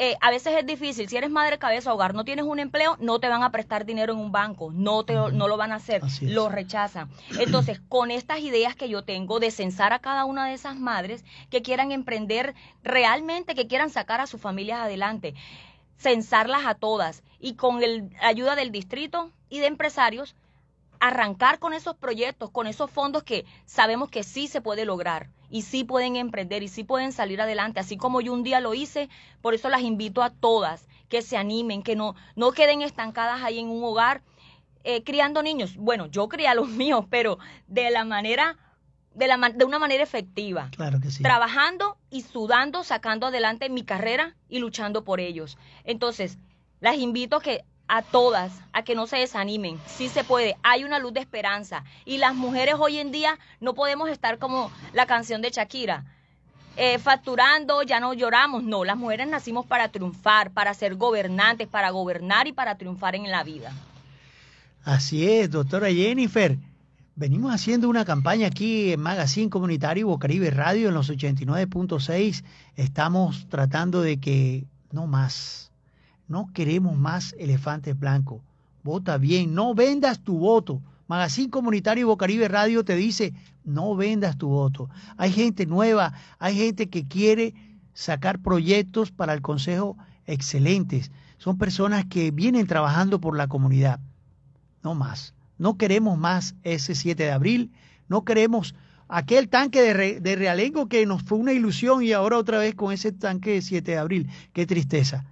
eh, 0.00 0.16
a 0.20 0.30
veces 0.30 0.54
es 0.56 0.64
difícil. 0.64 1.08
Si 1.08 1.16
eres 1.16 1.28
madre 1.28 1.58
cabeza 1.58 1.92
hogar, 1.92 2.14
no 2.14 2.24
tienes 2.24 2.44
un 2.44 2.60
empleo, 2.60 2.96
no 3.00 3.18
te 3.18 3.28
van 3.28 3.42
a 3.42 3.50
prestar 3.50 3.84
dinero 3.84 4.12
en 4.12 4.20
un 4.20 4.30
banco, 4.30 4.70
no, 4.72 5.04
te, 5.04 5.14
no 5.14 5.48
lo 5.48 5.56
van 5.56 5.72
a 5.72 5.76
hacer, 5.76 6.02
lo 6.22 6.48
rechazan. 6.48 7.10
Entonces, 7.40 7.80
con 7.88 8.12
estas 8.12 8.38
ideas 8.38 8.76
que 8.76 8.88
yo 8.88 9.02
tengo 9.02 9.40
de 9.40 9.50
censar 9.50 9.92
a 9.92 9.98
cada 9.98 10.24
una 10.24 10.46
de 10.46 10.54
esas 10.54 10.76
madres 10.76 11.24
que 11.50 11.62
quieran 11.62 11.90
emprender 11.90 12.54
realmente, 12.84 13.56
que 13.56 13.66
quieran 13.66 13.90
sacar 13.90 14.20
a 14.20 14.28
sus 14.28 14.40
familias 14.40 14.78
adelante, 14.78 15.34
censarlas 15.96 16.64
a 16.64 16.76
todas 16.76 17.24
y 17.40 17.54
con 17.54 17.80
la 17.80 18.08
ayuda 18.20 18.54
del 18.54 18.70
distrito 18.70 19.32
y 19.50 19.58
de 19.58 19.66
empresarios, 19.66 20.36
arrancar 21.00 21.58
con 21.58 21.72
esos 21.72 21.96
proyectos, 21.96 22.50
con 22.50 22.68
esos 22.68 22.88
fondos 22.88 23.24
que 23.24 23.46
sabemos 23.66 24.10
que 24.10 24.22
sí 24.22 24.46
se 24.46 24.60
puede 24.60 24.84
lograr 24.84 25.28
y 25.50 25.62
sí 25.62 25.84
pueden 25.84 26.16
emprender 26.16 26.62
y 26.62 26.68
sí 26.68 26.84
pueden 26.84 27.12
salir 27.12 27.40
adelante, 27.40 27.80
así 27.80 27.96
como 27.96 28.20
yo 28.20 28.32
un 28.32 28.42
día 28.42 28.60
lo 28.60 28.74
hice, 28.74 29.08
por 29.40 29.54
eso 29.54 29.68
las 29.68 29.82
invito 29.82 30.22
a 30.22 30.30
todas 30.30 30.88
que 31.08 31.22
se 31.22 31.36
animen, 31.36 31.82
que 31.82 31.96
no, 31.96 32.14
no 32.36 32.52
queden 32.52 32.82
estancadas 32.82 33.42
ahí 33.42 33.58
en 33.58 33.68
un 33.68 33.82
hogar 33.82 34.22
eh, 34.84 35.02
criando 35.02 35.42
niños. 35.42 35.76
Bueno, 35.76 36.06
yo 36.06 36.28
crié 36.28 36.48
a 36.48 36.54
los 36.54 36.68
míos, 36.82 37.04
pero 37.10 37.38
de 37.66 37.90
la 37.90 38.04
manera, 38.04 38.56
de, 39.14 39.28
la, 39.28 39.36
de 39.36 39.64
una 39.64 39.78
manera 39.78 40.02
efectiva. 40.02 40.70
Claro 40.70 41.00
que 41.00 41.10
sí. 41.10 41.22
Trabajando 41.22 41.96
y 42.10 42.22
sudando, 42.22 42.84
sacando 42.84 43.26
adelante 43.26 43.68
mi 43.70 43.84
carrera 43.84 44.36
y 44.48 44.58
luchando 44.58 45.04
por 45.04 45.20
ellos. 45.20 45.58
Entonces, 45.84 46.38
las 46.80 46.96
invito 46.96 47.36
a 47.36 47.42
que 47.42 47.64
a 47.88 48.02
todas 48.02 48.52
a 48.72 48.82
que 48.82 48.94
no 48.94 49.06
se 49.06 49.16
desanimen. 49.16 49.80
Sí 49.86 50.08
se 50.08 50.22
puede, 50.22 50.56
hay 50.62 50.84
una 50.84 50.98
luz 50.98 51.14
de 51.14 51.20
esperanza. 51.20 51.84
Y 52.04 52.18
las 52.18 52.34
mujeres 52.34 52.76
hoy 52.78 52.98
en 52.98 53.10
día 53.10 53.38
no 53.60 53.74
podemos 53.74 54.08
estar 54.10 54.38
como 54.38 54.70
la 54.92 55.06
canción 55.06 55.42
de 55.42 55.50
Shakira. 55.50 56.04
Eh, 56.76 56.98
facturando, 56.98 57.82
ya 57.82 57.98
no 57.98 58.14
lloramos. 58.14 58.62
No, 58.62 58.84
las 58.84 58.96
mujeres 58.96 59.26
nacimos 59.26 59.66
para 59.66 59.88
triunfar, 59.88 60.52
para 60.52 60.72
ser 60.74 60.94
gobernantes, 60.94 61.66
para 61.66 61.90
gobernar 61.90 62.46
y 62.46 62.52
para 62.52 62.76
triunfar 62.76 63.16
en 63.16 63.28
la 63.28 63.42
vida. 63.42 63.72
Así 64.84 65.28
es, 65.28 65.50
doctora 65.50 65.88
Jennifer. 65.88 66.56
Venimos 67.16 67.52
haciendo 67.52 67.88
una 67.88 68.04
campaña 68.04 68.46
aquí 68.46 68.92
en 68.92 69.00
Magazine 69.00 69.50
Comunitario 69.50 70.06
Bocaribe 70.06 70.50
Radio 70.52 70.86
en 70.88 70.94
los 70.94 71.10
89.6. 71.10 72.44
Estamos 72.76 73.48
tratando 73.48 74.02
de 74.02 74.20
que 74.20 74.64
no 74.92 75.08
más 75.08 75.67
no 76.28 76.52
queremos 76.52 76.96
más 76.96 77.34
elefantes 77.38 77.98
blancos. 77.98 78.42
Vota 78.84 79.18
bien, 79.18 79.54
no 79.54 79.74
vendas 79.74 80.20
tu 80.20 80.38
voto. 80.38 80.82
Magazine 81.08 81.50
Comunitario 81.50 82.06
Bocaribe 82.06 82.48
Radio 82.48 82.84
te 82.84 82.94
dice, 82.94 83.32
no 83.64 83.96
vendas 83.96 84.36
tu 84.36 84.48
voto. 84.48 84.90
Hay 85.16 85.32
gente 85.32 85.66
nueva, 85.66 86.12
hay 86.38 86.56
gente 86.56 86.88
que 86.88 87.08
quiere 87.08 87.54
sacar 87.94 88.40
proyectos 88.40 89.10
para 89.10 89.32
el 89.32 89.40
Consejo 89.40 89.96
excelentes. 90.26 91.10
Son 91.38 91.56
personas 91.56 92.04
que 92.04 92.30
vienen 92.30 92.66
trabajando 92.66 93.20
por 93.20 93.36
la 93.36 93.48
comunidad. 93.48 94.00
No 94.82 94.94
más. 94.94 95.34
No 95.56 95.76
queremos 95.76 96.18
más 96.18 96.54
ese 96.62 96.94
7 96.94 97.22
de 97.22 97.32
abril. 97.32 97.72
No 98.08 98.24
queremos 98.24 98.74
aquel 99.08 99.48
tanque 99.48 99.80
de, 99.80 100.20
de 100.20 100.36
Realengo 100.36 100.88
que 100.88 101.06
nos 101.06 101.22
fue 101.22 101.38
una 101.38 101.52
ilusión 101.52 102.02
y 102.02 102.12
ahora 102.12 102.36
otra 102.36 102.58
vez 102.58 102.74
con 102.74 102.92
ese 102.92 103.12
tanque 103.12 103.52
de 103.54 103.62
7 103.62 103.92
de 103.92 103.98
abril. 103.98 104.30
Qué 104.52 104.66
tristeza. 104.66 105.24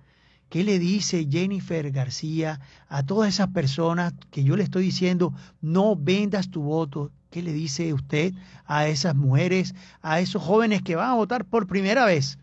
¿Qué 0.57 0.65
le 0.65 0.79
dice 0.79 1.29
Jennifer 1.31 1.91
García 1.91 2.61
a 2.89 3.03
todas 3.05 3.29
esas 3.29 3.49
personas 3.49 4.15
que 4.31 4.43
yo 4.43 4.57
le 4.57 4.63
estoy 4.63 4.85
diciendo, 4.85 5.35
no 5.61 5.97
vendas 5.97 6.51
tu 6.51 6.63
voto? 6.63 7.13
¿Qué 7.29 7.43
le 7.43 7.53
dice 7.53 7.93
usted 7.93 8.33
a 8.65 8.89
esas 8.89 9.15
mujeres, 9.15 9.75
a 10.01 10.19
esos 10.21 10.43
jóvenes 10.43 10.81
que 10.81 10.97
van 10.97 11.11
a 11.11 11.15
votar 11.15 11.45
por 11.45 11.67
primera 11.67 12.07
vez? 12.07 12.39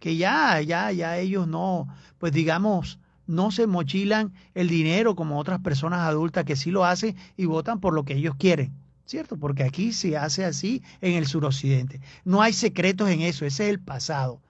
Que 0.00 0.16
ya, 0.16 0.60
ya, 0.62 0.90
ya 0.90 1.16
ellos 1.18 1.46
no, 1.46 1.86
pues 2.18 2.32
digamos, 2.32 2.98
no 3.28 3.52
se 3.52 3.68
mochilan 3.68 4.32
el 4.56 4.66
dinero 4.66 5.14
como 5.14 5.38
otras 5.38 5.60
personas 5.60 6.00
adultas 6.00 6.44
que 6.44 6.56
sí 6.56 6.72
lo 6.72 6.84
hacen 6.84 7.14
y 7.36 7.44
votan 7.44 7.78
por 7.78 7.94
lo 7.94 8.04
que 8.04 8.14
ellos 8.14 8.34
quieren. 8.34 8.72
¿Cierto? 9.04 9.36
Porque 9.36 9.62
aquí 9.62 9.92
se 9.92 10.16
hace 10.16 10.44
así 10.44 10.82
en 11.00 11.12
el 11.12 11.28
suroccidente. 11.28 12.00
No 12.24 12.42
hay 12.42 12.52
secretos 12.52 13.10
en 13.10 13.20
eso, 13.20 13.46
ese 13.46 13.66
es 13.66 13.70
el 13.70 13.78
pasado. 13.78 14.40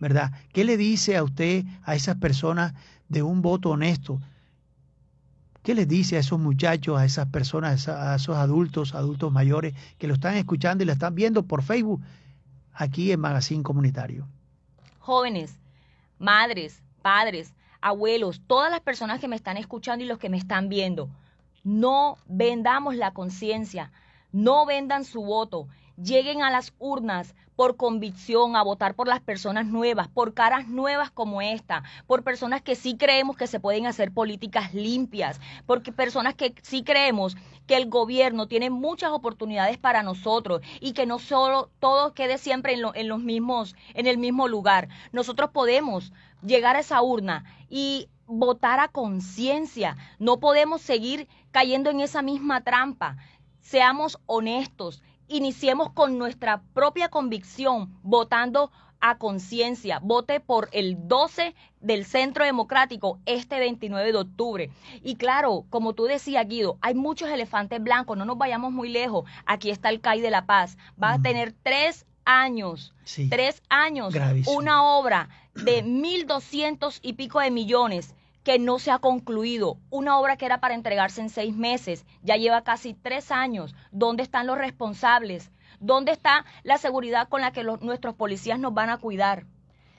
¿Verdad? 0.00 0.32
¿Qué 0.52 0.64
le 0.64 0.76
dice 0.76 1.16
a 1.16 1.22
usted 1.22 1.64
a 1.84 1.94
esas 1.94 2.16
personas 2.16 2.74
de 3.08 3.22
un 3.22 3.42
voto 3.42 3.70
honesto? 3.70 4.18
¿Qué 5.62 5.74
les 5.74 5.86
dice 5.86 6.16
a 6.16 6.20
esos 6.20 6.40
muchachos, 6.40 6.98
a 6.98 7.04
esas 7.04 7.26
personas, 7.26 7.86
a 7.86 8.14
esos 8.14 8.36
adultos, 8.36 8.94
adultos 8.94 9.30
mayores 9.30 9.74
que 9.98 10.08
lo 10.08 10.14
están 10.14 10.34
escuchando 10.36 10.82
y 10.82 10.86
lo 10.86 10.92
están 10.92 11.14
viendo 11.14 11.42
por 11.42 11.62
Facebook 11.62 12.02
aquí 12.72 13.12
en 13.12 13.20
Magazine 13.20 13.62
Comunitario? 13.62 14.26
Jóvenes, 14.98 15.58
madres, 16.18 16.82
padres, 17.02 17.52
abuelos, 17.82 18.40
todas 18.46 18.70
las 18.70 18.80
personas 18.80 19.20
que 19.20 19.28
me 19.28 19.36
están 19.36 19.58
escuchando 19.58 20.02
y 20.02 20.08
los 20.08 20.18
que 20.18 20.30
me 20.30 20.38
están 20.38 20.70
viendo, 20.70 21.10
no 21.62 22.16
vendamos 22.26 22.96
la 22.96 23.12
conciencia, 23.12 23.92
no 24.32 24.64
vendan 24.64 25.04
su 25.04 25.22
voto 25.22 25.68
lleguen 26.02 26.42
a 26.42 26.50
las 26.50 26.72
urnas 26.78 27.34
por 27.56 27.76
convicción 27.76 28.56
a 28.56 28.62
votar 28.62 28.94
por 28.94 29.06
las 29.06 29.20
personas 29.20 29.66
nuevas, 29.66 30.08
por 30.08 30.32
caras 30.32 30.66
nuevas 30.66 31.10
como 31.10 31.42
esta, 31.42 31.82
por 32.06 32.24
personas 32.24 32.62
que 32.62 32.74
sí 32.74 32.96
creemos 32.96 33.36
que 33.36 33.46
se 33.46 33.60
pueden 33.60 33.86
hacer 33.86 34.12
políticas 34.12 34.72
limpias, 34.72 35.40
porque 35.66 35.92
personas 35.92 36.34
que 36.34 36.54
sí 36.62 36.82
creemos 36.82 37.36
que 37.66 37.76
el 37.76 37.90
gobierno 37.90 38.48
tiene 38.48 38.70
muchas 38.70 39.10
oportunidades 39.10 39.76
para 39.76 40.02
nosotros 40.02 40.62
y 40.80 40.92
que 40.92 41.04
no 41.04 41.18
solo 41.18 41.70
todo 41.80 42.14
quede 42.14 42.38
siempre 42.38 42.72
en, 42.72 42.80
en 42.94 43.08
los 43.08 43.20
mismos, 43.20 43.76
en 43.92 44.06
el 44.06 44.16
mismo 44.16 44.48
lugar. 44.48 44.88
Nosotros 45.12 45.50
podemos 45.50 46.12
llegar 46.42 46.76
a 46.76 46.80
esa 46.80 47.02
urna 47.02 47.44
y 47.68 48.08
votar 48.26 48.80
a 48.80 48.88
conciencia. 48.88 49.96
No 50.18 50.40
podemos 50.40 50.80
seguir 50.80 51.28
cayendo 51.50 51.90
en 51.90 52.00
esa 52.00 52.22
misma 52.22 52.62
trampa. 52.62 53.18
Seamos 53.60 54.18
honestos, 54.24 55.02
iniciemos 55.30 55.90
con 55.92 56.18
nuestra 56.18 56.62
propia 56.74 57.08
convicción, 57.08 57.98
votando 58.02 58.70
a 59.00 59.16
conciencia. 59.16 59.98
Vote 60.02 60.40
por 60.40 60.68
el 60.72 61.08
12 61.08 61.54
del 61.80 62.04
Centro 62.04 62.44
Democrático 62.44 63.18
este 63.24 63.58
29 63.58 64.12
de 64.12 64.18
octubre. 64.18 64.70
Y 65.02 65.16
claro, 65.16 65.64
como 65.70 65.94
tú 65.94 66.04
decías, 66.04 66.46
Guido, 66.46 66.78
hay 66.82 66.94
muchos 66.94 67.30
elefantes 67.30 67.82
blancos, 67.82 68.18
no 68.18 68.24
nos 68.24 68.36
vayamos 68.36 68.72
muy 68.72 68.88
lejos. 68.88 69.24
Aquí 69.46 69.70
está 69.70 69.88
el 69.88 70.00
CAI 70.00 70.20
de 70.20 70.30
La 70.30 70.44
Paz. 70.46 70.76
Va 71.02 71.14
a 71.14 71.22
tener 71.22 71.54
tres 71.62 72.06
años, 72.24 72.92
tres 73.30 73.62
años, 73.68 74.14
una 74.46 74.84
obra 74.84 75.28
de 75.54 75.82
mil 75.82 76.26
doscientos 76.26 76.98
y 77.02 77.14
pico 77.14 77.40
de 77.40 77.50
millones 77.50 78.14
que 78.42 78.58
no 78.58 78.78
se 78.78 78.90
ha 78.90 78.98
concluido. 78.98 79.78
Una 79.90 80.18
obra 80.18 80.36
que 80.36 80.46
era 80.46 80.60
para 80.60 80.74
entregarse 80.74 81.20
en 81.20 81.30
seis 81.30 81.54
meses, 81.54 82.06
ya 82.22 82.36
lleva 82.36 82.62
casi 82.62 82.94
tres 82.94 83.30
años. 83.30 83.74
¿Dónde 83.90 84.22
están 84.22 84.46
los 84.46 84.58
responsables? 84.58 85.50
¿Dónde 85.78 86.12
está 86.12 86.44
la 86.62 86.78
seguridad 86.78 87.28
con 87.28 87.40
la 87.40 87.52
que 87.52 87.64
nuestros 87.64 88.14
policías 88.14 88.58
nos 88.58 88.74
van 88.74 88.90
a 88.90 88.98
cuidar? 88.98 89.46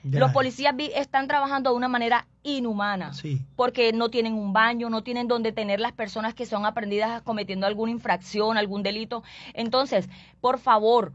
Los 0.04 0.32
policías 0.32 0.74
están 0.96 1.28
trabajando 1.28 1.70
de 1.70 1.76
una 1.76 1.86
manera 1.86 2.26
inhumana, 2.42 3.12
porque 3.54 3.92
no 3.92 4.08
tienen 4.08 4.34
un 4.34 4.52
baño, 4.52 4.90
no 4.90 5.04
tienen 5.04 5.28
donde 5.28 5.52
tener 5.52 5.78
las 5.78 5.92
personas 5.92 6.34
que 6.34 6.44
son 6.44 6.66
aprendidas 6.66 7.22
cometiendo 7.22 7.68
alguna 7.68 7.92
infracción, 7.92 8.58
algún 8.58 8.82
delito. 8.82 9.22
Entonces, 9.54 10.08
por 10.40 10.58
favor, 10.58 11.12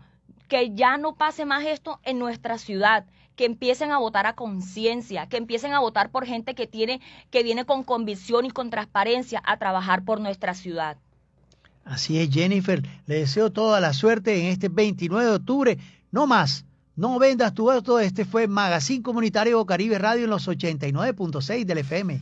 que 0.47 0.73
ya 0.73 0.97
no 0.97 1.15
pase 1.15 1.43
más 1.43 1.65
esto 1.65 1.99
en 2.03 2.17
nuestra 2.17 2.57
ciudad, 2.57 3.05
que 3.37 3.45
empiecen 3.45 3.91
a 3.91 3.99
votar 3.99 4.25
a 4.25 4.33
conciencia, 4.33 5.29
que 5.29 5.37
empiecen 5.37 5.71
a 5.71 5.79
votar 5.79 6.09
por 6.09 6.25
gente 6.25 6.55
que 6.55 6.67
tiene 6.67 6.99
que 7.29 7.43
viene 7.43 7.63
con 7.65 7.83
convicción 7.83 8.45
y 8.45 8.49
con 8.49 8.69
transparencia 8.69 9.41
a 9.45 9.57
trabajar 9.57 10.03
por 10.03 10.19
nuestra 10.19 10.53
ciudad. 10.53 10.97
Así 11.85 12.19
es, 12.19 12.29
Jennifer. 12.29 12.83
Le 13.05 13.19
deseo 13.19 13.51
toda 13.51 13.79
la 13.79 13.93
suerte 13.93 14.41
en 14.41 14.47
este 14.47 14.67
29 14.67 15.25
de 15.25 15.35
octubre. 15.35 15.77
No 16.11 16.27
más. 16.27 16.65
No 16.97 17.19
vendas 17.19 17.53
tu 17.53 17.65
voto. 17.65 17.99
Este 17.99 18.25
fue 18.25 18.47
Magazine 18.47 19.03
Comunitario 19.03 19.63
Caribe 19.65 19.99
Radio 19.99 20.25
en 20.25 20.31
los 20.31 20.47
89.6 20.47 21.63
del 21.63 21.77
FM. 21.77 22.21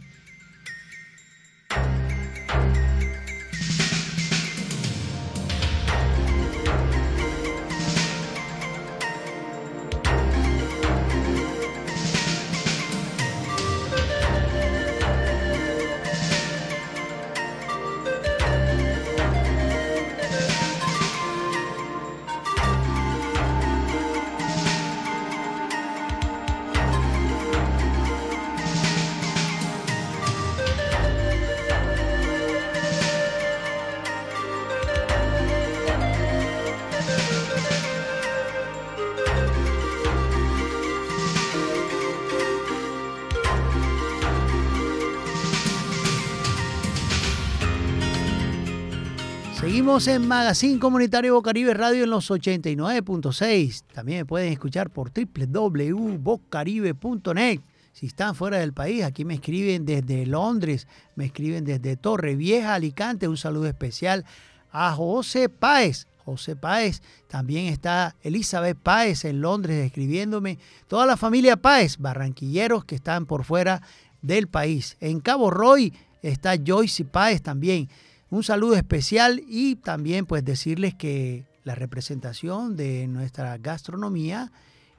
Seguimos 49.75 50.07
en 50.07 50.25
Magazine 50.25 50.79
Comunitario 50.79 51.33
Bocaribe 51.33 51.73
Radio 51.73 52.05
en 52.05 52.09
los 52.09 52.31
89.6. 52.31 53.83
También 53.93 54.19
me 54.19 54.25
pueden 54.25 54.53
escuchar 54.53 54.89
por 54.89 55.11
www.bocaribe.net. 55.11 57.59
Si 57.91 58.05
están 58.05 58.35
fuera 58.35 58.59
del 58.59 58.71
país, 58.71 59.03
aquí 59.03 59.25
me 59.25 59.33
escriben 59.33 59.85
desde 59.85 60.25
Londres, 60.27 60.87
me 61.15 61.25
escriben 61.25 61.65
desde 61.65 61.97
Torre 61.97 62.37
Vieja, 62.37 62.73
Alicante. 62.73 63.27
Un 63.27 63.35
saludo 63.35 63.67
especial 63.67 64.23
a 64.71 64.93
José 64.93 65.49
Páez. 65.49 66.07
José 66.23 66.55
Páez, 66.55 67.01
también 67.27 67.65
está 67.65 68.15
Elizabeth 68.21 68.77
Páez 68.77 69.25
en 69.25 69.41
Londres 69.41 69.85
escribiéndome. 69.85 70.57
Toda 70.87 71.05
la 71.05 71.17
familia 71.17 71.57
Páez, 71.57 71.97
barranquilleros 71.97 72.85
que 72.85 72.95
están 72.95 73.25
por 73.25 73.43
fuera 73.43 73.81
del 74.21 74.47
país. 74.47 74.95
En 75.01 75.19
Cabo 75.19 75.51
Roy 75.51 75.91
está 76.21 76.53
Joyce 76.65 77.03
Páez 77.03 77.41
también 77.41 77.89
un 78.29 78.43
saludo 78.43 78.75
especial 78.75 79.43
y 79.47 79.75
también 79.75 80.25
pues 80.25 80.43
decirles 80.43 80.95
que 80.95 81.45
la 81.63 81.75
representación 81.75 82.75
de 82.75 83.07
nuestra 83.07 83.57
gastronomía 83.57 84.51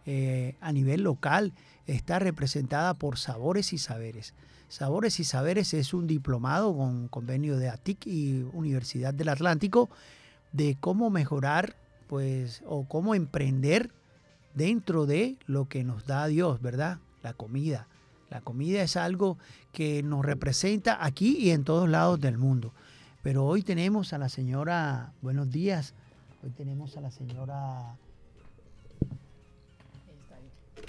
eh, 0.04 0.56
a 0.60 0.72
nivel 0.72 1.02
local 1.02 1.52
está 1.86 2.18
representada 2.18 2.94
por 2.94 3.18
Sabores 3.18 3.72
y 3.72 3.78
Saberes. 3.78 4.34
Sabores 4.68 5.20
y 5.20 5.24
Saberes 5.24 5.74
es 5.74 5.94
un 5.94 6.06
diplomado 6.06 6.76
con 6.76 7.08
convenio 7.08 7.56
de 7.56 7.68
ATIC 7.68 8.06
y 8.06 8.42
Universidad 8.52 9.14
del 9.14 9.28
Atlántico 9.28 9.88
de 10.52 10.76
cómo 10.78 11.10
mejorar 11.10 11.76
pues 12.08 12.62
o 12.66 12.86
cómo 12.86 13.14
emprender 13.14 13.90
dentro 14.54 15.06
de 15.06 15.36
lo 15.46 15.68
que 15.68 15.84
nos 15.84 16.06
da 16.06 16.26
Dios, 16.26 16.60
¿verdad? 16.60 16.98
La 17.22 17.32
comida. 17.32 17.86
La 18.30 18.40
comida 18.40 18.82
es 18.82 18.96
algo 18.96 19.38
que 19.72 20.02
nos 20.02 20.24
representa 20.24 21.04
aquí 21.04 21.36
y 21.38 21.50
en 21.50 21.64
todos 21.64 21.88
lados 21.88 22.20
del 22.20 22.38
mundo. 22.38 22.72
Pero 23.26 23.44
hoy 23.44 23.62
tenemos 23.62 24.12
a 24.12 24.18
la 24.18 24.28
señora, 24.28 25.12
buenos 25.20 25.50
días, 25.50 25.94
hoy 26.44 26.50
tenemos 26.50 26.96
a 26.96 27.00
la 27.00 27.10
señora... 27.10 27.96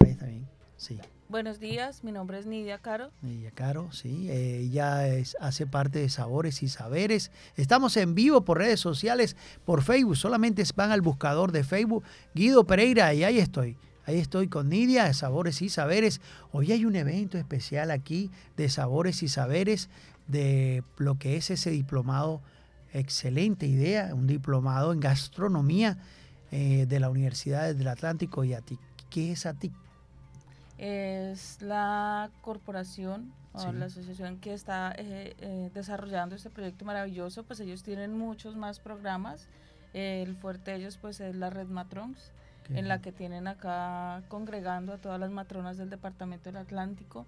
Ahí 0.06 0.12
está 0.12 0.28
bien, 0.28 0.48
sí. 0.76 1.00
Buenos 1.30 1.60
días, 1.60 2.04
mi 2.04 2.12
nombre 2.12 2.38
es 2.38 2.46
Nidia 2.46 2.78
Caro. 2.78 3.10
Nidia 3.24 3.50
Caro, 3.50 3.92
sí. 3.92 4.30
Eh, 4.30 4.60
ella 4.60 5.08
es, 5.08 5.36
hace 5.40 5.66
parte 5.66 5.98
de 5.98 6.10
Sabores 6.10 6.62
y 6.62 6.70
Saberes. 6.70 7.32
Estamos 7.56 7.98
en 7.98 8.14
vivo 8.14 8.46
por 8.46 8.60
redes 8.60 8.82
sociales, 8.82 9.36
por 9.66 9.82
Facebook. 9.82 10.16
Solamente 10.16 10.64
van 10.76 10.92
al 10.92 11.02
buscador 11.02 11.52
de 11.52 11.64
Facebook, 11.64 12.04
Guido 12.36 12.68
Pereira, 12.68 13.16
y 13.16 13.24
ahí 13.24 13.40
estoy. 13.40 13.78
Ahí 14.06 14.20
estoy 14.20 14.48
con 14.48 14.70
Nidia 14.70 15.06
de 15.06 15.16
Sabores 15.16 15.64
y 15.64 15.70
Saberes. 15.70 16.22
Hoy 16.52 16.72
hay 16.72 16.86
un 16.86 16.96
evento 16.96 17.40
especial 17.40 17.90
aquí 17.90 18.30
de 18.56 18.70
Sabores 18.70 19.24
y 19.24 19.28
Saberes 19.28 19.90
de 20.28 20.84
lo 20.98 21.18
que 21.18 21.38
es 21.38 21.50
ese 21.50 21.70
diplomado, 21.72 22.42
excelente 22.94 23.66
idea, 23.66 24.14
un 24.14 24.28
diplomado 24.28 24.92
en 24.94 25.00
gastronomía 25.00 25.98
eh, 26.52 26.86
de 26.86 27.00
la 27.00 27.10
Universidad 27.10 27.74
del 27.74 27.88
Atlántico 27.88 28.44
y 28.44 28.54
ATIC. 28.54 28.80
¿Qué 29.10 29.32
es 29.32 29.46
ATIC? 29.46 29.74
Es 30.78 31.62
la 31.62 32.30
corporación 32.42 33.34
o 33.54 33.72
la 33.72 33.86
asociación 33.86 34.38
que 34.38 34.54
está 34.54 34.94
eh, 34.98 35.36
eh, 35.40 35.72
desarrollando 35.74 36.36
este 36.36 36.52
proyecto 36.52 36.86
maravilloso, 36.86 37.44
pues 37.44 37.60
ellos 37.60 37.82
tienen 37.82 38.16
muchos 38.16 38.56
más 38.56 38.80
programas. 38.80 39.48
el 39.94 40.36
fuerte 40.36 40.72
de 40.72 40.78
ellos 40.78 40.98
pues 41.02 41.20
es 41.22 41.36
la 41.36 41.50
red 41.50 41.68
Matrons, 41.68 42.32
en 42.70 42.88
la 42.88 43.02
que 43.02 43.12
tienen 43.12 43.48
acá 43.48 44.22
congregando 44.28 44.94
a 44.94 44.98
todas 44.98 45.20
las 45.20 45.32
matronas 45.32 45.78
del 45.78 45.90
Departamento 45.90 46.50
del 46.50 46.58
Atlántico 46.58 47.26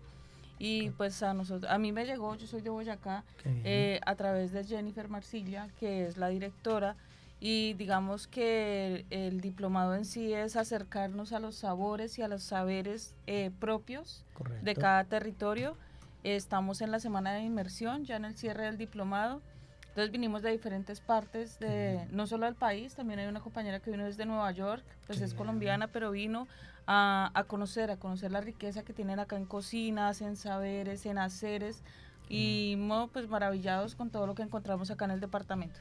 y 0.60 0.90
pues 0.92 1.24
a 1.24 1.34
nosotros, 1.34 1.72
a 1.72 1.78
mí 1.78 1.94
me 1.94 2.06
llegó, 2.06 2.36
yo 2.36 2.46
soy 2.46 2.62
de 2.62 2.70
Boyacá, 2.70 3.24
eh, 3.46 4.02
a 4.06 4.16
través 4.16 4.52
de 4.52 4.66
Jennifer 4.66 5.08
Marcilla, 5.08 5.70
que 5.80 6.06
es 6.06 6.18
la 6.18 6.28
directora, 6.28 6.98
y 7.40 7.74
digamos 7.76 8.28
que 8.28 9.06
el, 9.10 9.40
diplomado 9.40 9.96
en 9.96 10.04
sí 10.04 10.34
es 10.34 10.58
acercarnos 10.58 11.32
a 11.32 11.40
los 11.40 11.56
sabores 11.56 12.20
y 12.20 12.22
a 12.22 12.28
los 12.28 12.44
saberes 12.44 13.16
eh, 13.28 13.52
propios 13.60 14.26
de 14.62 14.76
cada 14.76 15.06
territorio. 15.06 15.78
Estamos 16.26 16.82
en 16.82 16.92
la 16.92 17.00
semana 17.00 17.34
de 17.34 17.44
inmersión, 17.44 18.04
ya 18.04 18.18
en 18.18 18.26
el 18.26 18.36
cierre 18.36 18.66
del 18.66 18.78
diplomado. 18.78 19.42
Entonces 19.90 20.12
vinimos 20.12 20.42
de 20.42 20.52
diferentes 20.52 21.02
partes, 21.02 21.60
de 21.60 22.08
no 22.12 22.28
solo 22.28 22.46
del 22.46 22.56
país, 22.56 22.96
también 22.96 23.20
hay 23.20 23.28
una 23.28 23.42
compañera 23.42 23.80
que 23.80 23.92
vino 23.92 24.06
desde 24.06 24.26
Nueva 24.26 24.52
York, 24.52 24.84
pues 25.08 25.20
es 25.22 25.34
colombiana, 25.34 25.88
pero 25.88 26.12
vino 26.12 26.48
a, 26.88 27.44
conocer, 27.48 27.92
a 27.92 27.98
conocer 27.98 28.32
la 28.32 28.42
riqueza 28.42 28.84
que 28.84 28.94
tienen 28.94 29.20
acá 29.20 29.36
en 29.36 29.46
cocinas, 29.46 30.22
en 30.22 30.36
saberes, 30.36 31.06
en 31.06 31.18
haceres 31.18 31.84
y 32.30 32.78
pues 33.12 33.28
maravillados 33.28 33.96
con 33.96 34.10
todo 34.10 34.28
lo 34.28 34.36
que 34.36 34.44
encontramos 34.44 34.92
acá 34.92 35.06
en 35.06 35.12
el 35.12 35.20
departamento. 35.20 35.80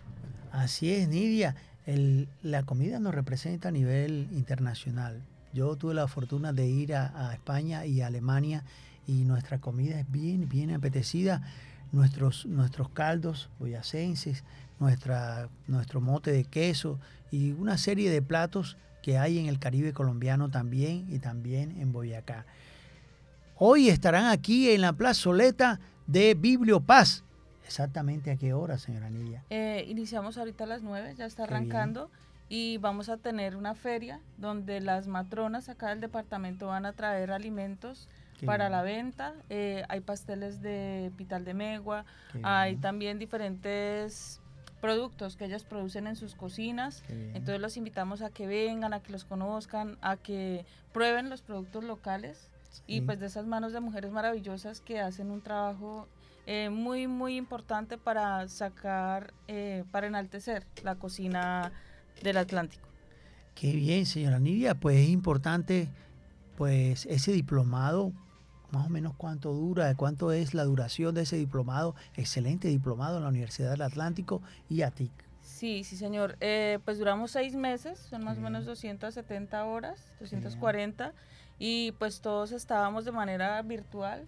Así 0.50 0.90
es, 0.92 1.08
Nidia. 1.08 1.54
El, 1.86 2.28
la 2.42 2.62
comida 2.64 2.98
nos 3.00 3.14
representa 3.14 3.68
a 3.68 3.72
nivel 3.72 4.28
internacional. 4.32 5.22
Yo 5.52 5.76
tuve 5.76 5.94
la 5.94 6.06
fortuna 6.08 6.52
de 6.52 6.66
ir 6.66 6.94
a, 6.94 7.32
España 7.32 7.86
y 7.86 8.02
a 8.02 8.08
Alemania 8.08 8.64
y 9.06 9.24
nuestra 9.24 9.58
comida 9.58 9.98
es 10.00 10.10
bien, 10.10 10.48
bien 10.48 10.70
apetecida. 10.72 11.42
Nuestros, 11.92 12.46
nuestros 12.46 12.90
caldos 12.90 13.50
boyacenses, 13.58 14.44
nuestra, 14.78 15.48
nuestro 15.66 16.00
mote 16.00 16.30
de 16.30 16.44
queso 16.44 16.98
y 17.30 17.52
una 17.52 17.78
serie 17.78 18.10
de 18.10 18.22
platos 18.22 18.76
que 19.02 19.18
hay 19.18 19.38
en 19.38 19.46
el 19.46 19.58
Caribe 19.58 19.92
colombiano 19.92 20.50
también 20.50 21.06
y 21.08 21.18
también 21.18 21.80
en 21.80 21.92
Boyacá. 21.92 22.46
Hoy 23.56 23.88
estarán 23.88 24.26
aquí 24.26 24.70
en 24.70 24.82
la 24.82 24.92
plazoleta 24.92 25.80
de 26.06 26.34
Bibliopaz. 26.34 27.24
¿Exactamente 27.64 28.30
a 28.30 28.36
qué 28.36 28.52
hora, 28.54 28.78
señora 28.78 29.10
Nidia? 29.10 29.44
Eh, 29.50 29.84
iniciamos 29.88 30.38
ahorita 30.38 30.64
a 30.64 30.66
las 30.66 30.82
9, 30.82 31.14
ya 31.16 31.26
está 31.26 31.44
arrancando 31.44 32.10
y 32.48 32.78
vamos 32.78 33.08
a 33.08 33.18
tener 33.18 33.56
una 33.56 33.74
feria 33.74 34.20
donde 34.38 34.80
las 34.80 35.06
matronas 35.06 35.68
acá 35.68 35.88
del 35.88 36.00
departamento 36.00 36.68
van 36.68 36.86
a 36.86 36.92
traer 36.92 37.30
alimentos 37.30 38.08
para 38.44 38.68
la 38.68 38.82
venta. 38.82 39.34
Eh, 39.50 39.84
hay 39.88 40.00
pasteles 40.00 40.60
de 40.60 41.12
pital 41.16 41.44
de 41.44 41.54
megua, 41.54 42.04
hay 42.42 42.76
también 42.76 43.18
diferentes 43.18 44.40
productos 44.80 45.36
que 45.36 45.44
ellas 45.44 45.64
producen 45.64 46.06
en 46.06 46.16
sus 46.16 46.34
cocinas. 46.34 47.02
Entonces 47.08 47.60
los 47.60 47.76
invitamos 47.76 48.22
a 48.22 48.30
que 48.30 48.46
vengan, 48.46 48.92
a 48.92 49.00
que 49.00 49.12
los 49.12 49.24
conozcan, 49.24 49.98
a 50.00 50.16
que 50.16 50.64
prueben 50.92 51.30
los 51.30 51.42
productos 51.42 51.84
locales 51.84 52.50
y 52.86 53.00
pues 53.00 53.18
de 53.18 53.26
esas 53.26 53.46
manos 53.46 53.72
de 53.72 53.80
mujeres 53.80 54.10
maravillosas 54.10 54.80
que 54.80 55.00
hacen 55.00 55.30
un 55.30 55.40
trabajo 55.40 56.06
eh, 56.46 56.70
muy, 56.70 57.06
muy 57.06 57.36
importante 57.36 57.98
para 57.98 58.48
sacar, 58.48 59.34
eh, 59.48 59.84
para 59.90 60.06
enaltecer 60.06 60.64
la 60.82 60.94
cocina 60.94 61.72
del 62.22 62.38
Atlántico. 62.38 62.88
Qué 63.54 63.72
bien, 63.72 64.06
señora 64.06 64.38
Nidia, 64.38 64.74
pues 64.74 64.96
es 64.98 65.08
importante 65.08 65.88
pues 66.56 67.06
ese 67.06 67.32
diplomado 67.32 68.12
más 68.70 68.86
o 68.86 68.88
menos 68.90 69.14
cuánto 69.16 69.52
dura, 69.52 69.94
cuánto 69.94 70.32
es 70.32 70.54
la 70.54 70.64
duración 70.64 71.14
de 71.14 71.22
ese 71.22 71.36
diplomado, 71.36 71.94
excelente 72.16 72.68
diplomado 72.68 73.16
en 73.16 73.22
la 73.22 73.28
Universidad 73.28 73.70
del 73.70 73.82
Atlántico 73.82 74.42
y 74.68 74.82
ATIC. 74.82 75.10
Sí, 75.42 75.82
sí, 75.82 75.96
señor. 75.96 76.36
Eh, 76.40 76.78
pues 76.84 76.98
duramos 76.98 77.30
seis 77.30 77.56
meses, 77.56 77.98
son 77.98 78.22
más 78.22 78.38
o 78.38 78.40
menos 78.40 78.66
270 78.66 79.64
horas, 79.64 80.12
240, 80.20 81.12
y 81.58 81.92
pues 81.92 82.20
todos 82.20 82.52
estábamos 82.52 83.04
de 83.04 83.12
manera 83.12 83.60
virtual. 83.62 84.26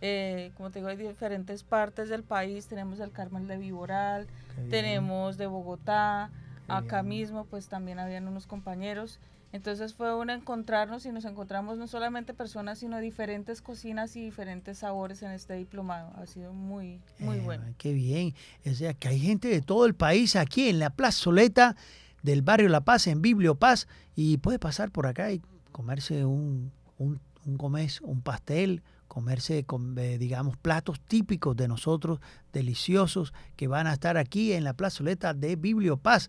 Eh, 0.00 0.52
como 0.56 0.70
te 0.70 0.78
digo, 0.78 0.88
hay 0.88 0.96
diferentes 0.96 1.62
partes 1.62 2.08
del 2.08 2.24
país, 2.24 2.66
tenemos 2.66 2.98
el 3.00 3.12
Carmel 3.12 3.46
de 3.46 3.58
Viboral, 3.58 4.26
tenemos 4.68 5.36
de 5.36 5.46
Bogotá, 5.46 6.30
acá 6.68 7.02
mismo 7.02 7.44
pues 7.44 7.68
también 7.68 7.98
habían 7.98 8.26
unos 8.26 8.46
compañeros. 8.46 9.20
Entonces 9.54 9.94
fue 9.94 10.12
un 10.12 10.30
encontrarnos 10.30 11.06
y 11.06 11.12
nos 11.12 11.24
encontramos 11.24 11.78
no 11.78 11.86
solamente 11.86 12.34
personas, 12.34 12.80
sino 12.80 12.98
diferentes 12.98 13.62
cocinas 13.62 14.16
y 14.16 14.24
diferentes 14.24 14.78
sabores 14.78 15.22
en 15.22 15.30
este 15.30 15.54
diplomado. 15.54 16.10
Ha 16.16 16.26
sido 16.26 16.52
muy, 16.52 17.00
muy 17.20 17.36
eh, 17.36 17.40
bueno. 17.40 17.64
Qué 17.78 17.92
bien. 17.92 18.34
O 18.66 18.74
sea, 18.74 18.94
que 18.94 19.06
hay 19.06 19.20
gente 19.20 19.46
de 19.46 19.60
todo 19.60 19.86
el 19.86 19.94
país 19.94 20.34
aquí 20.34 20.68
en 20.68 20.80
la 20.80 20.90
plazoleta 20.90 21.76
del 22.24 22.42
barrio 22.42 22.68
La 22.68 22.80
Paz, 22.80 23.06
en 23.06 23.22
Biblio 23.22 23.54
Paz, 23.54 23.86
y 24.16 24.38
puede 24.38 24.58
pasar 24.58 24.90
por 24.90 25.06
acá 25.06 25.30
y 25.30 25.40
comerse 25.70 26.24
un, 26.24 26.72
un, 26.98 27.20
un 27.46 27.88
un 28.02 28.22
pastel, 28.22 28.82
comerse, 29.06 29.64
eh, 29.98 30.18
digamos, 30.18 30.56
platos 30.56 31.00
típicos 31.00 31.56
de 31.56 31.68
nosotros, 31.68 32.18
deliciosos, 32.52 33.32
que 33.54 33.68
van 33.68 33.86
a 33.86 33.92
estar 33.92 34.16
aquí 34.16 34.52
en 34.52 34.64
la 34.64 34.72
plazoleta 34.72 35.32
de 35.32 35.54
Biblio 35.54 35.96
Paz 35.96 36.28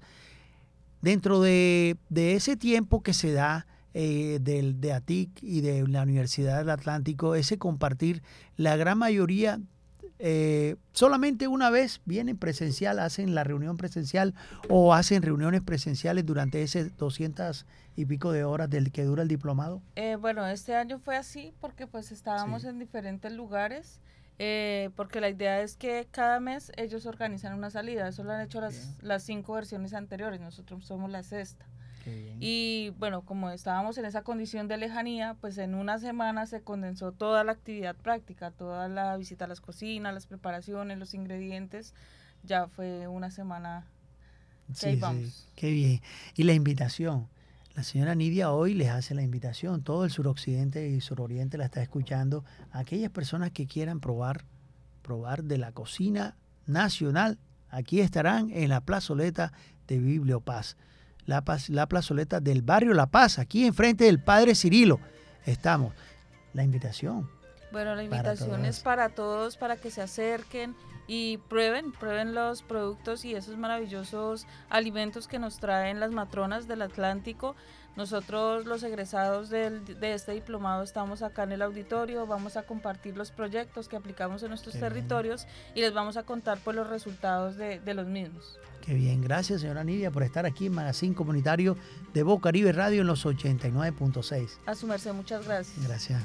dentro 1.06 1.40
de, 1.40 1.98
ese 2.16 2.58
tiempo 2.58 3.04
que 3.04 3.14
se 3.14 3.32
da 3.32 3.68
eh, 3.94 4.40
del, 4.42 4.82
de 4.82 4.92
ATIC 4.92 5.44
y 5.44 5.62
de 5.62 5.88
la 5.88 6.02
Universidad 6.02 6.58
del 6.58 6.72
Atlántico, 6.72 7.36
ese 7.36 7.60
compartir, 7.60 8.24
la 8.58 8.76
gran 8.76 8.98
mayoría 8.98 9.60
eh, 10.18 10.78
solamente 10.94 11.48
una 11.48 11.70
vez 11.70 12.02
vienen 12.06 12.38
presencial, 12.38 12.98
hacen 12.98 13.36
la 13.36 13.44
reunión 13.44 13.78
presencial 13.78 14.34
o 14.68 14.96
hacen 14.96 15.22
reuniones 15.22 15.62
presenciales 15.62 16.26
durante 16.26 16.64
ese 16.64 16.86
200 16.86 17.68
y 17.96 18.06
pico 18.06 18.32
de 18.32 18.44
horas 18.44 18.68
del 18.72 18.92
que 18.92 19.04
dura 19.04 19.22
el 19.22 19.28
diplomado? 19.28 19.84
Eh, 19.96 20.16
bueno, 20.16 20.48
este 20.48 20.74
año 20.74 20.98
fue 20.98 21.18
así 21.18 21.54
porque 21.62 21.86
pues 21.86 22.12
estábamos 22.12 22.64
en 22.64 22.80
diferentes 22.80 23.32
lugares. 23.32 24.02
Eh, 24.38 24.90
porque 24.96 25.22
la 25.22 25.30
idea 25.30 25.62
es 25.62 25.78
que 25.78 26.08
cada 26.12 26.40
mes 26.40 26.72
ellos 26.76 27.06
organizan 27.06 27.54
una 27.54 27.70
salida. 27.70 28.08
Eso 28.08 28.24
lo 28.24 28.34
han 28.34 28.42
hecho 28.42 28.60
las, 28.60 28.96
las 29.02 29.24
cinco 29.24 29.54
versiones 29.54 29.94
anteriores. 29.94 30.42
Nosotros 30.42 30.86
somos 30.86 31.10
la 31.10 31.24
sexta. 31.24 31.66
Y 32.40 32.92
bueno, 33.00 33.24
como 33.24 33.50
estábamos 33.50 33.98
en 33.98 34.06
esa 34.06 34.22
condición 34.22 34.68
de 34.68 34.78
lejanía, 34.78 35.36
pues 35.42 35.58
en 35.58 35.74
una 35.74 35.98
semana 35.98 36.46
se 36.46 36.62
condensó 36.62 37.12
toda 37.12 37.44
la 37.44 37.54
actividad 37.54 37.96
práctica, 37.96 38.52
toda 38.52 38.88
la 38.88 39.18
visita 39.18 39.46
a 39.46 39.48
las 39.48 39.60
cocinas, 39.60 40.14
las 40.14 40.28
preparaciones, 40.28 41.00
los 41.00 41.16
ingredientes. 41.16 41.96
Ya 42.44 42.68
fue 42.68 43.08
una 43.08 43.32
semana 43.32 43.88
sí, 44.72 44.96
vamos. 44.98 45.48
qué 45.56 45.72
bien. 45.72 46.02
Y 46.36 46.44
la 46.44 46.54
invitación. 46.54 47.28
La 47.76 47.84
señora 47.84 48.16
Nidia 48.16 48.54
hoy 48.54 48.74
les 48.74 48.90
hace 48.90 49.14
la 49.16 49.22
invitación, 49.22 49.84
todo 49.84 50.06
el 50.06 50.12
suroccidente 50.12 50.88
y 50.88 51.02
suroriente 51.02 51.58
la 51.58 51.66
está 51.66 51.82
escuchando, 51.82 52.46
aquellas 52.72 53.12
personas 53.12 53.52
que 53.52 53.68
quieran 53.68 54.00
probar, 54.00 54.46
probar 55.02 55.44
de 55.44 55.58
la 55.58 55.74
cocina 55.74 56.38
nacional, 56.68 57.38
aquí 57.70 58.00
estarán 58.00 58.50
en 58.52 58.70
la 58.70 58.80
plazoleta 58.80 59.52
de 59.88 60.00
Bibliopaz, 60.00 60.78
la, 61.26 61.44
la 61.68 61.88
plazoleta 61.90 62.40
del 62.40 62.62
barrio 62.62 62.94
La 62.94 63.08
Paz, 63.08 63.40
aquí 63.40 63.66
enfrente 63.66 64.06
del 64.06 64.24
Padre 64.24 64.56
Cirilo. 64.56 65.02
Estamos. 65.46 65.94
La 66.54 66.64
invitación. 66.64 67.30
Bueno, 67.74 67.94
la 67.94 68.04
invitación 68.04 68.64
es 68.64 68.80
para 68.80 69.10
todos, 69.10 69.58
para 69.58 69.76
que 69.76 69.92
se 69.92 70.02
acerquen, 70.02 70.76
y 71.08 71.38
prueben, 71.50 71.92
prueben 71.92 72.34
los 72.34 72.64
productos 72.64 73.26
y 73.26 73.36
esos 73.36 73.58
maravillosos 73.58 74.48
alimentos 74.70 75.28
que 75.28 75.40
nos 75.40 75.60
traen 75.60 76.00
las 76.00 76.12
matronas 76.12 76.68
del 76.68 76.82
Atlántico. 76.82 77.56
Nosotros 77.96 78.66
los 78.66 78.84
egresados 78.84 79.50
de 79.50 79.80
este 80.02 80.34
diplomado 80.34 80.84
estamos 80.84 81.22
acá 81.22 81.44
en 81.44 81.54
el 81.54 81.62
auditorio, 81.62 82.28
vamos 82.28 82.58
a 82.58 82.64
compartir 82.64 83.16
los 83.16 83.32
proyectos 83.32 83.88
que 83.88 83.96
aplicamos 83.96 84.44
en 84.44 84.50
nuestros 84.50 84.78
territorios 84.78 85.48
y 85.76 85.82
les 85.82 85.94
vamos 85.94 86.18
a 86.18 86.24
contar 86.24 86.58
pues, 86.62 86.76
los 86.76 86.90
resultados 86.90 87.56
de, 87.56 87.80
de, 87.80 87.94
los 87.94 88.06
mismos. 88.08 88.60
Qué 88.82 88.94
bien, 88.94 89.22
gracias 89.22 89.62
señora 89.62 89.86
Nidia 89.86 90.12
por 90.12 90.24
estar 90.24 90.46
aquí 90.46 90.66
en 90.66 90.74
Magazine 90.74 91.16
Comunitario 91.16 91.78
de 92.14 92.24
Boca 92.24 92.50
Caribe 92.50 92.74
Radio 92.74 93.00
en 93.02 93.08
los 93.08 93.26
89.6. 93.26 94.58
A 94.66 94.76
su 94.76 94.88
merced, 94.88 95.14
muchas 95.14 95.46
gracias. 95.46 95.88
Gracias. 95.88 96.22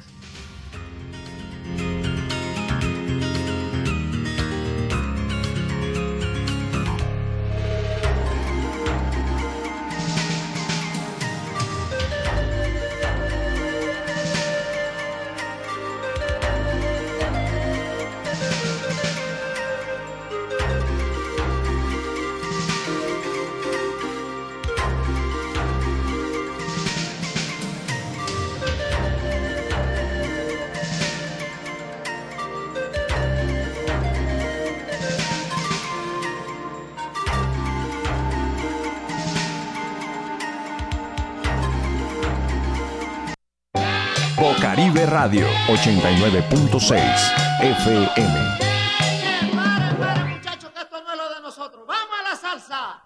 A 52.19 52.23
la 52.23 52.35
salsa! 52.37 53.03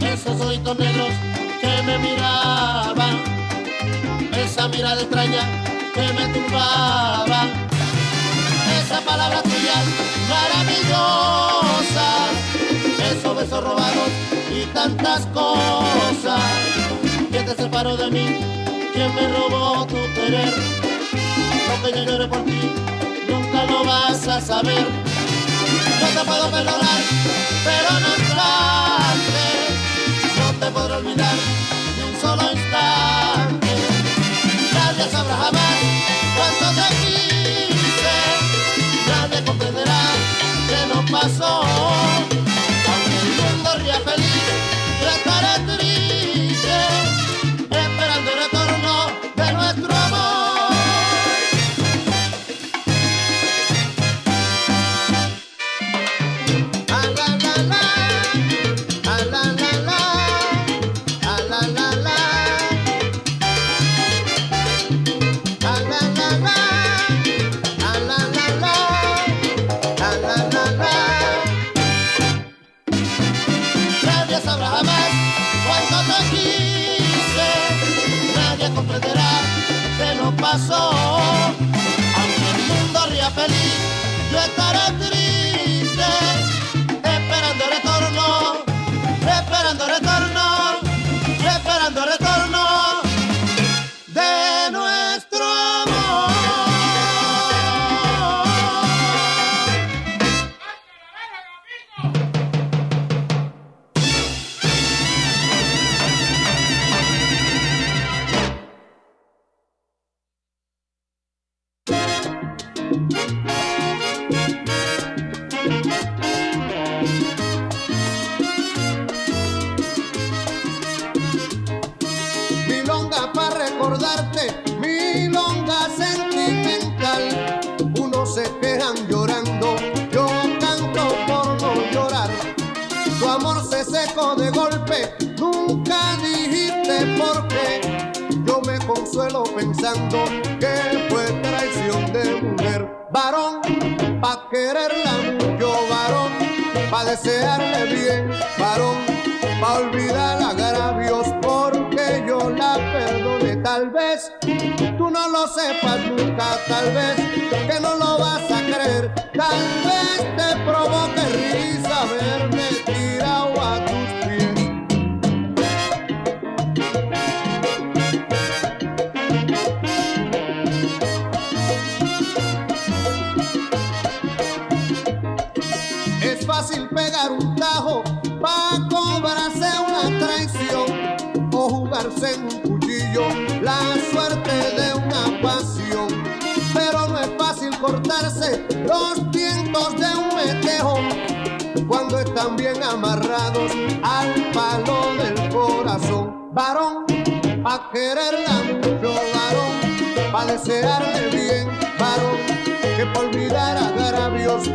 Esos 0.00 0.40
ojitos 0.40 0.78
negros 0.78 1.12
que 1.60 1.82
me 1.86 1.98
miraban, 1.98 3.22
esa 4.32 4.68
mirada 4.68 5.00
extraña 5.00 5.42
que 5.94 6.12
me 6.12 6.28
turbaba, 6.28 7.46
esa 8.82 9.00
palabra 9.00 9.42
tuya 9.42 9.82
maravillosa 10.28 12.37
esos 13.28 13.36
besos 13.36 13.64
robados 13.64 14.08
y 14.50 14.64
tantas 14.72 15.26
cosas. 15.26 16.40
¿Quién 17.30 17.44
te 17.44 17.54
separó 17.54 17.96
de 17.96 18.10
mí? 18.10 18.40
¿Quién 18.94 19.14
me 19.14 19.28
robó 19.28 19.86
tu 19.86 19.96
querer? 20.14 20.54
Lo 21.82 21.88
yo 21.90 22.04
lloré 22.04 22.26
por 22.26 22.44
ti, 22.44 22.72
nunca 23.28 23.64
lo 23.66 23.84
vas 23.84 24.26
a 24.28 24.40
saber. 24.40 24.86
No 26.00 26.20
te 26.20 26.26
puedo 26.26 26.50
perdonar, 26.50 27.00
pero 27.64 28.00
no 28.00 28.08
instante. 28.18 29.46
No 30.38 30.58
te 30.60 30.70
podré 30.70 30.94
olvidar 30.96 31.34
ni 31.96 32.04
un 32.10 32.20
solo 32.20 32.42
instante. 32.52 33.74
Nadie 34.72 35.10
sabrá 35.10 35.36
jamás 35.36 35.78
cuánto 36.36 36.80
te 36.80 36.88
quise. 36.96 38.16
Nadie 39.06 39.44
comprenderá 39.44 40.00
que 40.68 40.94
no 40.94 41.18
pasó. 41.18 42.17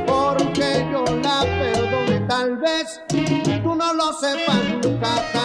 Porque 0.05 0.87
yo 0.91 1.03
la 1.21 1.41
perdone. 1.41 2.19
Tal 2.27 2.57
vez 2.57 3.01
tú 3.63 3.75
no 3.75 3.93
lo 3.93 4.13
sepas 4.13 4.63
nunca. 4.83 5.42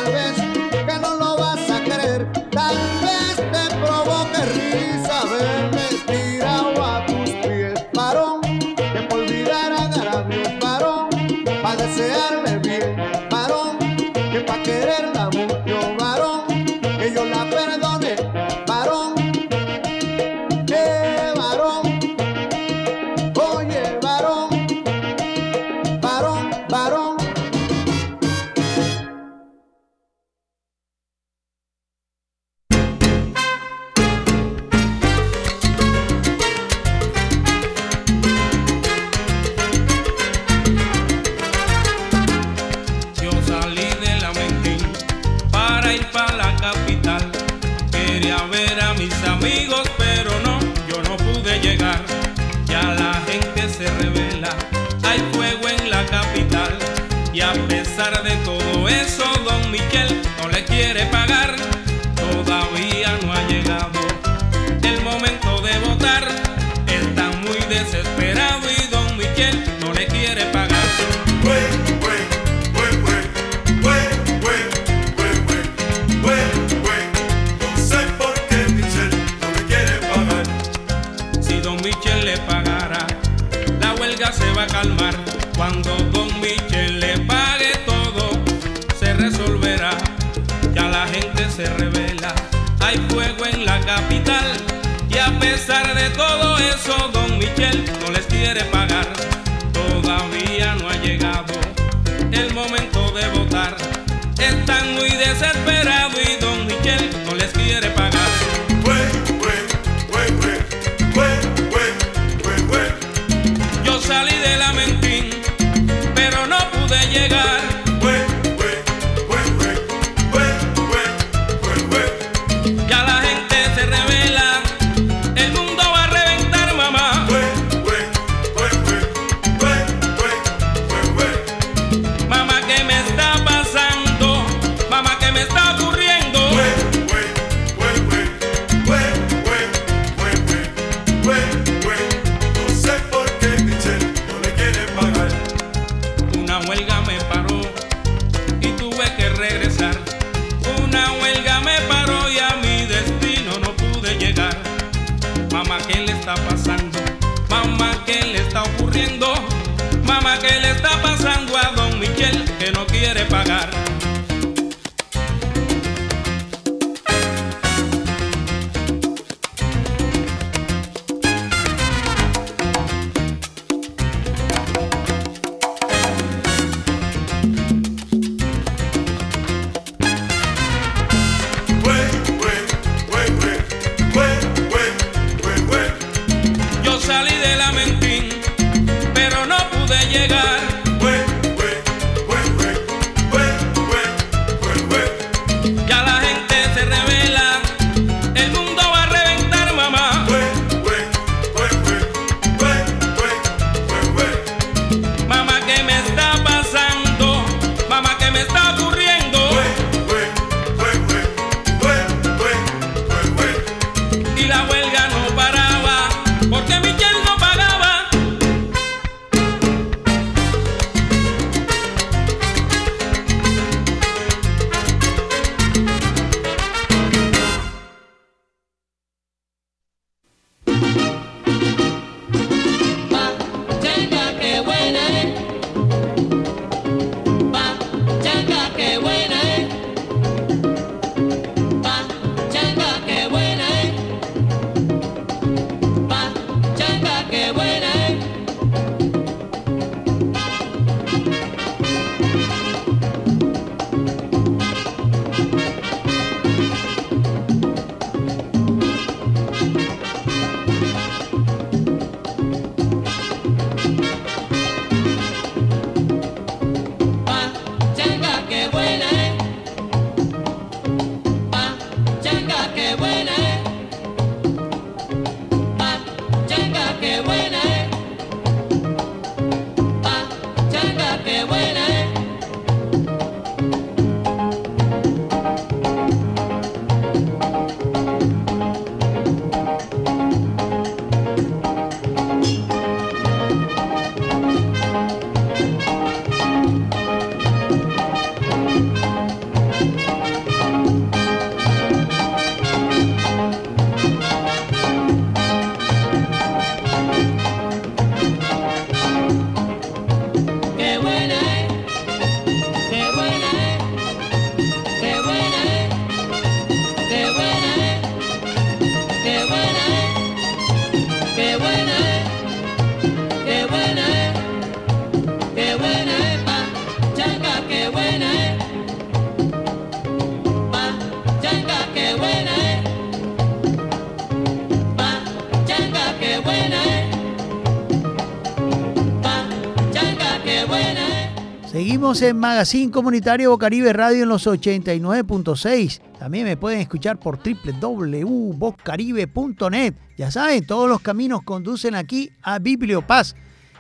Seguimos 341.88 342.20
en 342.20 342.38
Magazine 342.38 342.92
Comunitario 342.92 343.48
Bocaribe 343.48 343.94
Radio 343.94 344.24
en 344.24 344.29
los 344.29 344.46
89.6. 344.46 346.03
También 346.18 346.44
me 346.44 346.59
pueden 346.59 346.81
escuchar 346.81 347.18
por 347.18 347.38
www.bocaribe.net. 347.38 349.94
Ya 350.18 350.31
saben, 350.31 350.66
todos 350.66 350.87
los 350.87 351.01
caminos 351.01 351.40
conducen 351.44 351.94
aquí 351.94 352.31
a 352.42 352.59
Bibliopaz. 352.59 353.37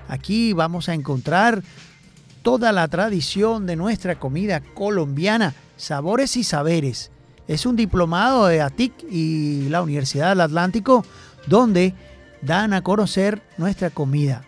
Aquí 0.08 0.54
vamos 0.54 0.88
a 0.88 0.94
encontrar 0.94 1.62
toda 2.40 2.72
la 2.72 2.88
tradición 2.88 3.66
de 3.66 3.76
nuestra 3.76 4.18
comida 4.18 4.60
colombiana, 4.60 5.52
sabores 5.76 6.38
y 6.38 6.44
saberes. 6.44 7.10
Es 7.46 7.66
un 7.66 7.76
diplomado 7.76 8.46
de 8.46 8.62
ATIC 8.62 9.04
y 9.10 9.68
la 9.68 9.82
Universidad 9.82 10.30
del 10.30 10.40
Atlántico 10.40 11.04
donde 11.46 11.92
dan 12.40 12.72
a 12.72 12.80
conocer 12.80 13.42
nuestra 13.58 13.90
comida, 13.90 14.47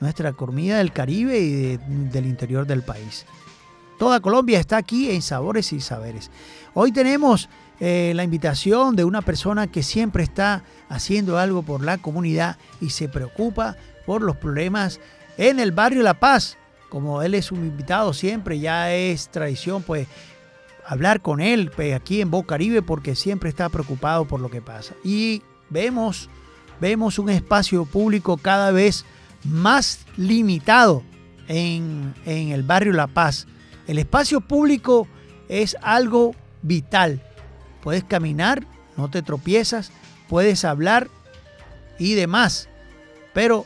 nuestra 0.00 0.32
comida 0.32 0.78
del 0.78 0.92
Caribe 0.92 1.38
y 1.38 1.76
del 1.76 2.26
interior 2.26 2.66
del 2.66 2.82
país. 2.82 3.26
Toda 3.98 4.20
Colombia 4.20 4.60
está 4.60 4.76
aquí 4.76 5.10
en 5.10 5.22
Sabores 5.22 5.72
y 5.72 5.80
Saberes. 5.80 6.30
Hoy 6.72 6.92
tenemos 6.92 7.48
eh, 7.80 8.12
la 8.14 8.22
invitación 8.22 8.94
de 8.94 9.04
una 9.04 9.22
persona 9.22 9.66
que 9.66 9.82
siempre 9.82 10.22
está 10.22 10.62
haciendo 10.88 11.36
algo 11.38 11.62
por 11.62 11.82
la 11.82 11.98
comunidad 11.98 12.58
y 12.80 12.90
se 12.90 13.08
preocupa 13.08 13.76
por 14.06 14.22
los 14.22 14.36
problemas 14.36 15.00
en 15.36 15.58
el 15.58 15.72
barrio 15.72 16.02
La 16.02 16.14
Paz. 16.14 16.56
Como 16.88 17.22
él 17.22 17.34
es 17.34 17.50
un 17.50 17.64
invitado 17.64 18.12
siempre, 18.12 18.60
ya 18.60 18.94
es 18.94 19.28
tradición 19.28 19.82
pues 19.82 20.06
hablar 20.86 21.20
con 21.20 21.40
él 21.40 21.70
pues, 21.74 21.94
aquí 21.94 22.20
en 22.20 22.30
Caribe 22.42 22.82
porque 22.82 23.14
siempre 23.14 23.50
está 23.50 23.68
preocupado 23.68 24.26
por 24.26 24.40
lo 24.40 24.48
que 24.48 24.62
pasa. 24.62 24.94
Y 25.04 25.42
vemos, 25.70 26.30
vemos 26.80 27.18
un 27.18 27.30
espacio 27.30 27.84
público 27.84 28.36
cada 28.38 28.70
vez 28.70 29.04
más 29.04 29.17
limitado 30.16 31.02
en, 31.48 32.14
en 32.26 32.50
el 32.50 32.62
barrio 32.62 32.92
La 32.92 33.06
Paz. 33.06 33.46
El 33.86 33.98
espacio 33.98 34.40
público 34.40 35.08
es 35.48 35.76
algo 35.82 36.34
vital. 36.62 37.22
Puedes 37.82 38.04
caminar, 38.04 38.66
no 38.96 39.10
te 39.10 39.22
tropiezas, 39.22 39.92
puedes 40.28 40.64
hablar 40.64 41.08
y 41.98 42.14
demás. 42.14 42.68
Pero 43.32 43.64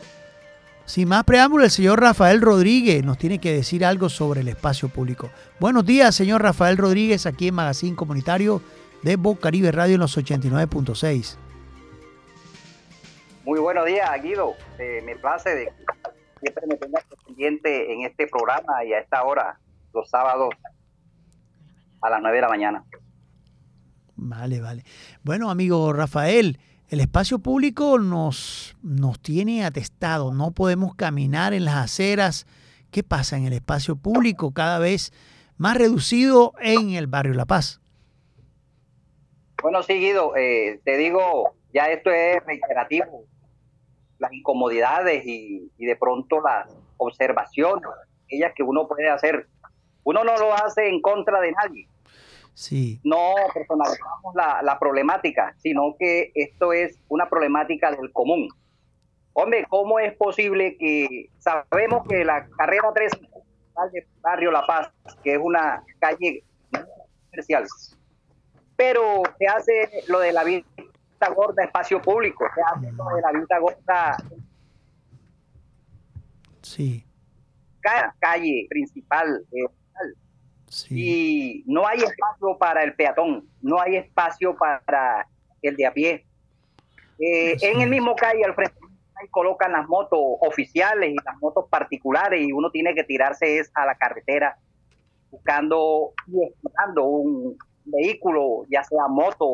sin 0.85 1.09
más 1.09 1.25
preámbulo, 1.25 1.65
el 1.65 1.71
señor 1.71 2.01
Rafael 2.01 2.41
Rodríguez 2.41 3.05
nos 3.05 3.19
tiene 3.19 3.39
que 3.39 3.55
decir 3.55 3.85
algo 3.85 4.09
sobre 4.09 4.41
el 4.41 4.49
espacio 4.49 4.89
público. 4.89 5.31
Buenos 5.61 5.87
días, 5.87 6.15
señor 6.15 6.43
Rafael 6.43 6.77
Rodríguez, 6.77 7.27
aquí 7.27 7.49
en 7.49 7.55
Magazine 7.55 7.97
Comunitario 7.97 8.63
de 9.03 9.19
Caribe 9.41 9.73
Radio 9.73 9.95
en 9.95 10.01
los 10.01 10.17
89.6. 10.17 11.37
Muy 13.45 13.59
buenos 13.59 13.87
días, 13.87 14.23
Guido. 14.23 14.55
Eh, 14.79 15.03
me 15.05 15.17
place 15.17 15.51
de 15.51 15.65
que 15.67 15.73
siempre 16.41 16.67
me 16.69 16.77
tengas 16.77 17.05
pendiente 17.27 17.93
en 17.93 18.03
este 18.03 18.29
programa 18.29 18.85
y 18.85 18.93
a 18.93 19.01
esta 19.01 19.25
hora, 19.25 19.59
los 19.93 20.09
sábados, 20.09 20.51
a 22.01 22.11
las 22.11 22.21
9 22.21 22.37
de 22.37 22.41
la 22.41 22.49
mañana. 22.49 22.85
Vale, 24.15 24.61
vale. 24.61 24.85
Bueno, 25.25 25.51
amigo 25.51 25.93
Rafael, 25.93 26.61
el 26.89 27.01
espacio 27.01 27.41
público 27.41 27.99
nos, 27.99 28.77
nos 28.83 29.19
tiene 29.21 29.65
atestado, 29.65 30.33
no 30.33 30.53
podemos 30.53 30.95
caminar 30.95 31.53
en 31.53 31.65
las 31.65 31.77
aceras. 31.77 32.47
¿Qué 32.93 33.03
pasa 33.03 33.37
en 33.37 33.47
el 33.47 33.55
espacio 33.55 33.97
público 33.97 34.53
cada 34.53 34.79
vez 34.79 35.13
más 35.57 35.77
reducido 35.77 36.53
en 36.61 36.91
el 36.91 37.09
barrio 37.09 37.35
La 37.35 37.47
Paz? 37.47 37.81
Bueno, 39.63 39.83
sí, 39.83 39.95
Guido, 39.95 40.37
eh, 40.37 40.81
te 40.85 40.97
digo, 40.97 41.55
ya 41.73 41.87
esto 41.87 42.11
es 42.11 42.45
reiterativo, 42.45 43.25
las 44.23 44.33
incomodidades 44.33 45.27
y, 45.27 45.71
y 45.77 45.85
de 45.85 45.97
pronto 45.97 46.41
las 46.41 46.75
observaciones, 46.97 47.85
ellas 48.29 48.53
que 48.57 48.63
uno 48.63 48.89
puede 48.89 49.11
hacer. 49.11 49.49
Uno 50.05 50.25
no 50.25 50.37
lo 50.37 50.55
hace 50.55 50.89
en 50.89 51.01
contra 51.01 51.41
de 51.41 51.53
nadie, 51.53 51.89
no 53.05 53.35
personalizamos 53.55 54.35
la, 54.35 54.79
problemática, 54.79 55.55
sino 55.59 55.97
que 55.99 56.33
esto 56.35 56.73
es 56.73 56.99
una 57.09 57.29
problemática 57.29 57.91
del 57.91 58.13
común. 58.13 58.49
Hombre, 59.33 59.65
¿cómo 59.69 59.99
es 59.99 60.15
posible 60.17 60.77
que 60.77 61.31
sabemos 61.39 62.07
que 62.07 62.25
la 62.25 62.47
carrera 62.51 62.93
3 62.95 63.13
de 63.93 64.07
Barrio 64.21 64.51
La 64.51 64.67
Paz, 64.67 64.93
que 65.25 65.35
es 65.35 65.41
una 65.43 65.83
calle 65.99 66.45
comercial, 67.31 67.65
pero 68.77 69.23
se 69.39 69.47
hace 69.47 70.05
lo 70.09 70.21
de 70.21 70.33
la 70.33 70.45
vista 71.23 71.35
gorda 71.35 71.65
espacio 71.65 72.01
público, 72.01 72.45
se 72.55 72.61
hace 72.63 72.87
de 72.87 73.23
la 73.23 73.33
vista 73.33 73.59
gorda 73.59 74.17
sí. 76.63 77.05
calle 78.19 78.67
principal, 78.69 79.45
eh, 79.53 79.65
y 80.91 81.65
no 81.67 81.87
hay 81.87 81.99
espacio 81.99 82.57
para 82.59 82.83
el 82.83 82.95
peatón, 82.95 83.47
no 83.61 83.81
hay 83.81 83.97
espacio 83.97 84.57
para 84.57 85.27
el 85.61 85.77
de 85.77 85.87
a 85.87 85.93
pie. 85.93 86.27
Eh, 87.19 87.57
en 87.61 87.83
el 87.83 87.91
mismo 87.91 88.17
calle 88.17 88.45
al 88.45 88.55
frente 88.55 88.75
colocan 89.31 89.71
las 89.71 89.87
motos 89.87 90.19
oficiales 90.41 91.11
y 91.11 91.17
las 91.25 91.39
motos 91.41 91.67
particulares 91.69 92.43
y 92.43 92.51
uno 92.51 92.73
tiene 92.73 92.93
que 92.93 93.05
tirarse 93.05 93.59
es 93.59 93.71
a 93.75 93.87
la 93.87 93.95
carretera 93.95 94.59
buscando 95.31 96.13
y 96.27 96.43
esperando 96.43 97.05
un 97.05 97.57
vehículo, 97.85 98.65
ya 98.69 98.83
sea 98.83 99.07
moto, 99.09 99.53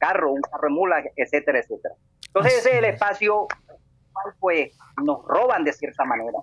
carro, 0.00 0.32
un 0.32 0.40
carro 0.40 0.68
de 0.68 0.74
mula, 0.74 1.04
etcétera, 1.14 1.60
etcétera. 1.60 1.94
Entonces 2.26 2.58
ese 2.58 2.70
es 2.70 2.76
el 2.76 2.84
espacio 2.86 3.46
pues 4.38 4.76
nos 5.02 5.24
roban 5.24 5.64
de 5.64 5.72
cierta 5.72 6.04
manera 6.04 6.38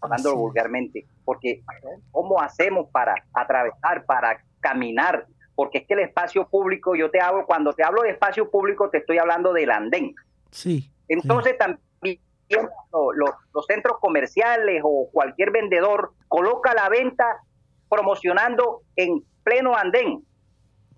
hablando 0.00 0.36
vulgarmente, 0.36 1.06
porque 1.24 1.62
¿cómo 2.10 2.40
hacemos 2.40 2.88
para 2.90 3.14
atravesar, 3.32 4.04
para 4.04 4.38
caminar? 4.60 5.26
Porque 5.54 5.78
es 5.78 5.86
que 5.86 5.94
el 5.94 6.00
espacio 6.00 6.46
público, 6.48 6.94
yo 6.94 7.10
te 7.10 7.20
hablo, 7.20 7.46
cuando 7.46 7.72
te 7.72 7.82
hablo 7.82 8.02
de 8.02 8.10
espacio 8.10 8.50
público, 8.50 8.90
te 8.90 8.98
estoy 8.98 9.18
hablando 9.18 9.52
del 9.52 9.70
andén. 9.70 10.14
Sí. 10.50 10.92
Entonces 11.08 11.56
también 11.56 12.20
los, 12.50 13.34
los 13.52 13.66
centros 13.66 13.98
comerciales 14.00 14.82
o 14.84 15.08
cualquier 15.12 15.50
vendedor 15.50 16.12
coloca 16.28 16.74
la 16.74 16.88
venta 16.88 17.40
promocionando 17.88 18.82
en 18.96 19.24
pleno 19.42 19.74
andén. 19.74 20.24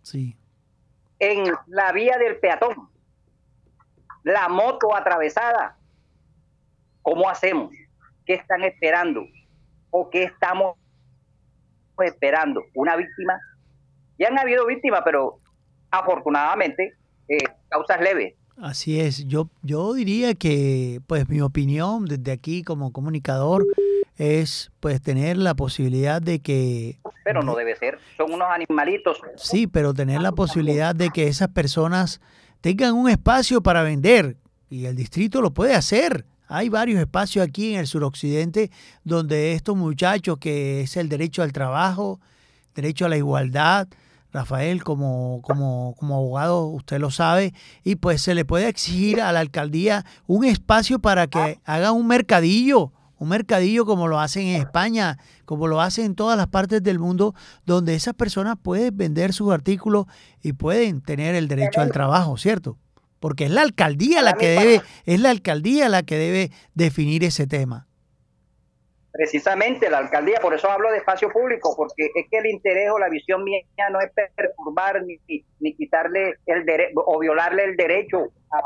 Sí. 0.03 0.37
En 1.19 1.45
la 1.67 1.93
vía 1.93 2.17
del 2.19 2.37
peatón. 2.39 2.89
La 4.23 4.49
moto 4.49 4.95
atravesada. 4.95 5.77
¿Cómo 7.03 7.29
hacemos? 7.29 7.73
¿Qué 8.27 8.35
están 8.35 8.63
esperando? 8.63 9.25
¿O 9.91 10.11
qué 10.11 10.25
estamos 10.25 10.77
esperando? 11.99 12.63
¿Una 12.75 12.97
víctima? 12.97 13.39
Ya 14.19 14.29
han 14.29 14.39
habido 14.39 14.67
víctimas, 14.67 15.03
pero 15.05 15.41
afortunadamente 15.91 16.95
eh, 17.29 17.39
causas 17.69 18.01
leves. 18.01 18.35
Así 18.61 19.01
es, 19.01 19.25
yo, 19.27 19.49
yo 19.63 19.95
diría 19.95 20.35
que, 20.35 21.01
pues 21.07 21.29
mi 21.29 21.41
opinión 21.41 22.07
desde 22.07 22.33
aquí 22.33 22.65
como 22.65 22.93
comunicador 22.93 23.65
es 24.19 24.73
pues 24.81 25.01
tener 25.01 25.37
la 25.37 25.55
posibilidad 25.55 26.21
de 26.21 26.41
que... 26.41 26.99
Pero 27.25 27.43
no 27.43 27.55
debe 27.55 27.77
ser, 27.77 27.99
son 28.17 28.33
unos 28.33 28.49
animalitos. 28.51 29.21
Sí, 29.37 29.67
pero 29.67 29.95
tener 29.95 30.21
la 30.21 30.33
posibilidad 30.33 30.95
de 30.95 31.11
que 31.11 31.29
esas 31.29 31.49
personas 31.49 32.21
tengan 32.61 32.95
un 32.95 33.09
espacio 33.09 33.63
para 33.63 33.83
vender 33.83 34.37
y 34.69 34.87
el 34.87 34.97
distrito 34.97 35.41
lo 35.41 35.53
puede 35.53 35.75
hacer. 35.75 36.27
Hay 36.49 36.69
varios 36.69 36.99
espacios 36.99 37.47
aquí 37.47 37.75
en 37.75 37.81
el 37.81 37.87
suroccidente 37.87 38.71
donde 39.05 39.53
estos 39.53 39.77
muchachos, 39.77 40.39
que 40.39 40.81
es 40.81 40.97
el 40.97 41.09
derecho 41.09 41.43
al 41.43 41.53
trabajo, 41.53 42.19
derecho 42.75 43.07
a 43.07 43.09
la 43.09 43.19
igualdad, 43.19 43.89
Rafael, 44.33 44.83
como, 44.83 45.41
como, 45.43 45.95
como 45.99 46.17
abogado, 46.17 46.67
usted 46.67 46.99
lo 46.99 47.11
sabe, 47.11 47.55
y 47.85 47.97
pues 47.97 48.21
se 48.21 48.35
le 48.35 48.45
puede 48.45 48.69
exigir 48.69 49.21
a 49.21 49.33
la 49.33 49.41
alcaldía 49.41 50.05
un 50.27 50.45
espacio 50.45 50.99
para 50.99 51.29
que 51.29 51.61
haga 51.65 51.93
un 51.93 52.07
mercadillo, 52.07 52.93
un 53.19 53.29
mercadillo 53.29 53.85
como 53.85 54.09
lo 54.09 54.21
hacen 54.21 54.47
en 54.47 54.61
España, 54.61 55.19
como 55.45 55.67
lo 55.67 55.81
hacen 55.81 56.07
en 56.07 56.15
todas 56.15 56.37
las 56.37 56.49
partes 56.49 56.83
del 56.83 56.99
mundo, 56.99 57.35
donde 57.67 57.95
esas 57.95 58.15
personas 58.15 58.57
pueden 58.63 58.97
vender 58.97 59.33
sus 59.33 59.53
artículos 59.53 60.07
y 60.43 60.53
pueden 60.53 61.01
tener 61.01 61.35
el 61.35 61.49
derecho 61.49 61.81
al 61.81 61.93
trabajo, 61.93 62.37
¿cierto? 62.37 62.79
porque 63.21 63.45
es 63.45 63.51
la 63.51 63.63
alcaldía 63.63 64.23
la 64.23 64.35
que 64.35 64.49
debe, 64.49 64.81
es 65.07 65.21
la 65.21 65.31
alcaldía 65.31 65.89
la 65.89 66.03
que 66.03 66.17
debe 66.17 66.51
definir 66.75 67.25
ese 67.25 67.47
tema. 67.47 67.87
Precisamente 69.11 69.91
la 69.91 69.99
alcaldía, 69.99 70.39
por 70.41 70.55
eso 70.55 70.71
hablo 70.71 70.91
de 70.93 70.99
espacio 70.99 71.31
público, 71.31 71.75
porque 71.77 72.11
es 72.15 72.27
que 72.31 72.39
el 72.39 72.47
interés 72.47 72.91
o 72.91 72.99
la 72.99 73.09
visión 73.09 73.43
mía 73.43 73.63
no 73.91 74.01
es 74.01 74.13
perturbar 74.13 75.03
ni, 75.05 75.19
ni 75.59 75.75
quitarle 75.75 76.35
el 76.47 76.65
derecho 76.65 77.01
o 77.05 77.19
violarle 77.19 77.65
el 77.65 77.77
derecho 77.77 78.31
al 78.51 78.63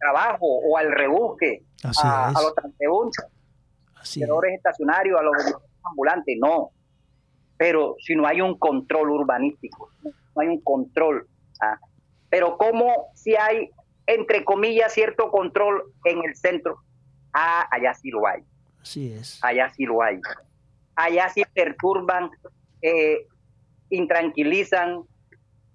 trabajo 0.00 0.46
o 0.46 0.76
al 0.76 0.90
rebusque 0.90 1.62
a, 1.84 2.32
los 2.42 2.54
transeúntes, 2.54 3.24
a 4.02 4.54
estacionarios, 4.54 5.18
a 5.18 5.22
los 5.22 5.34
ambulantes, 5.84 6.36
no. 6.40 6.70
Pero 7.56 7.96
si 8.00 8.14
no 8.14 8.26
hay 8.26 8.40
un 8.40 8.58
control 8.58 9.10
urbanístico, 9.10 9.90
no 10.02 10.42
hay 10.42 10.48
un 10.48 10.60
control 10.60 11.28
¿ah? 11.60 11.78
pero 12.28 12.56
como 12.56 13.10
si 13.14 13.36
hay, 13.36 13.70
entre 14.06 14.44
comillas, 14.44 14.92
cierto 14.92 15.30
control 15.30 15.92
en 16.04 16.24
el 16.24 16.34
centro, 16.34 16.78
ah, 17.32 17.68
allá 17.70 17.94
sí 17.94 18.10
lo 18.10 18.26
hay. 18.26 18.42
Así 18.80 19.12
es. 19.12 19.38
Allá 19.44 19.70
sí 19.74 19.84
lo 19.84 20.02
hay. 20.02 20.20
allá 20.96 21.28
sí 21.28 21.42
perturban, 21.54 22.30
eh, 22.80 23.26
intranquilizan, 23.90 25.02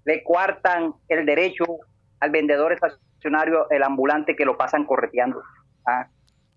le 0.05 0.23
cuartan 0.23 0.93
el 1.07 1.25
derecho 1.25 1.65
al 2.19 2.31
vendedor 2.31 2.73
estacionario, 2.73 3.69
el 3.69 3.83
ambulante 3.83 4.35
que 4.35 4.45
lo 4.45 4.57
pasan 4.57 4.85
correteando. 4.85 5.41
¿ah? 5.85 6.07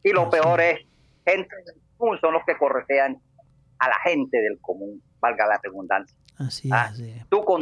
Y 0.03 0.13
lo 0.13 0.31
peor 0.31 0.61
es, 0.61 0.81
gente 1.27 1.55
del 1.67 1.75
común 1.97 2.19
son 2.21 2.33
los 2.35 2.43
que 2.47 2.57
corretean 2.57 3.21
a 3.79 3.89
la 3.89 3.97
gente 4.05 4.39
del 4.39 4.59
común, 4.61 5.03
valga 5.21 5.47
la 5.47 5.59
redundancia. 5.63 6.17
Así 6.39 6.69
¿ah? 6.73 6.91
es. 6.93 7.01
es. 7.01 7.29
Tú 7.29 7.43
con 7.45 7.61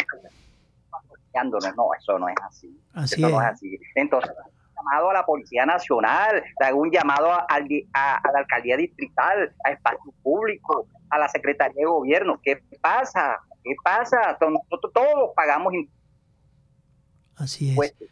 no, 1.77 1.89
eso 1.99 2.19
no 2.19 2.29
es 2.29 2.35
así. 2.43 2.81
Así 2.95 3.23
eso 3.23 3.31
no 3.31 3.41
es. 3.41 3.47
es 3.49 3.53
así. 3.55 3.79
Entonces, 3.95 4.31
llamado 4.75 5.11
a 5.11 5.13
la 5.15 5.25
Policía 5.27 5.65
Nacional, 5.67 6.43
un 6.75 6.91
llamado 6.91 7.33
a, 7.33 7.47
a- 7.49 8.17
a 8.17 8.33
la 8.33 8.39
Alcaldía 8.41 8.77
Distrital, 8.77 9.55
a 9.65 9.71
Espacio 9.71 10.13
Público, 10.23 10.87
a 11.11 11.19
la 11.19 11.29
Secretaría 11.29 11.75
de 11.77 11.85
Gobierno. 11.87 12.41
¿Qué 12.43 12.61
pasa? 12.81 13.39
¿Qué 13.63 13.75
pasa? 13.85 14.37
Nosotros 14.41 14.93
todos 14.93 15.31
pagamos 15.37 15.73
Así 17.37 17.67
es. 17.67 17.71
impuestos. 17.71 18.09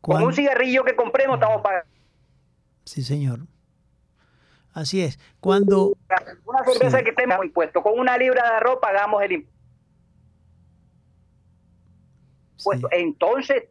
Cuan- 0.00 0.18
Con 0.20 0.28
un 0.28 0.34
cigarrillo 0.34 0.84
que 0.84 0.96
compremos 0.96 1.34
estamos 1.36 1.62
pagando. 1.62 1.88
Sí, 2.84 3.02
señor. 3.02 3.40
Así 4.72 5.02
es. 5.02 5.18
Cuando 5.40 5.92
Una 6.46 6.64
cerveza 6.64 6.98
Sí. 6.98 7.04
que 7.04 7.10
estemos 7.10 7.44
impuesto. 7.44 7.82
Con 7.82 7.98
una 7.98 8.16
libra 8.16 8.42
de 8.42 8.56
arroz 8.56 8.78
pagamos 8.80 9.22
el 9.22 9.32
impuesto. 9.32 9.52
sí, 12.56 12.70
Entonces, 12.92 13.62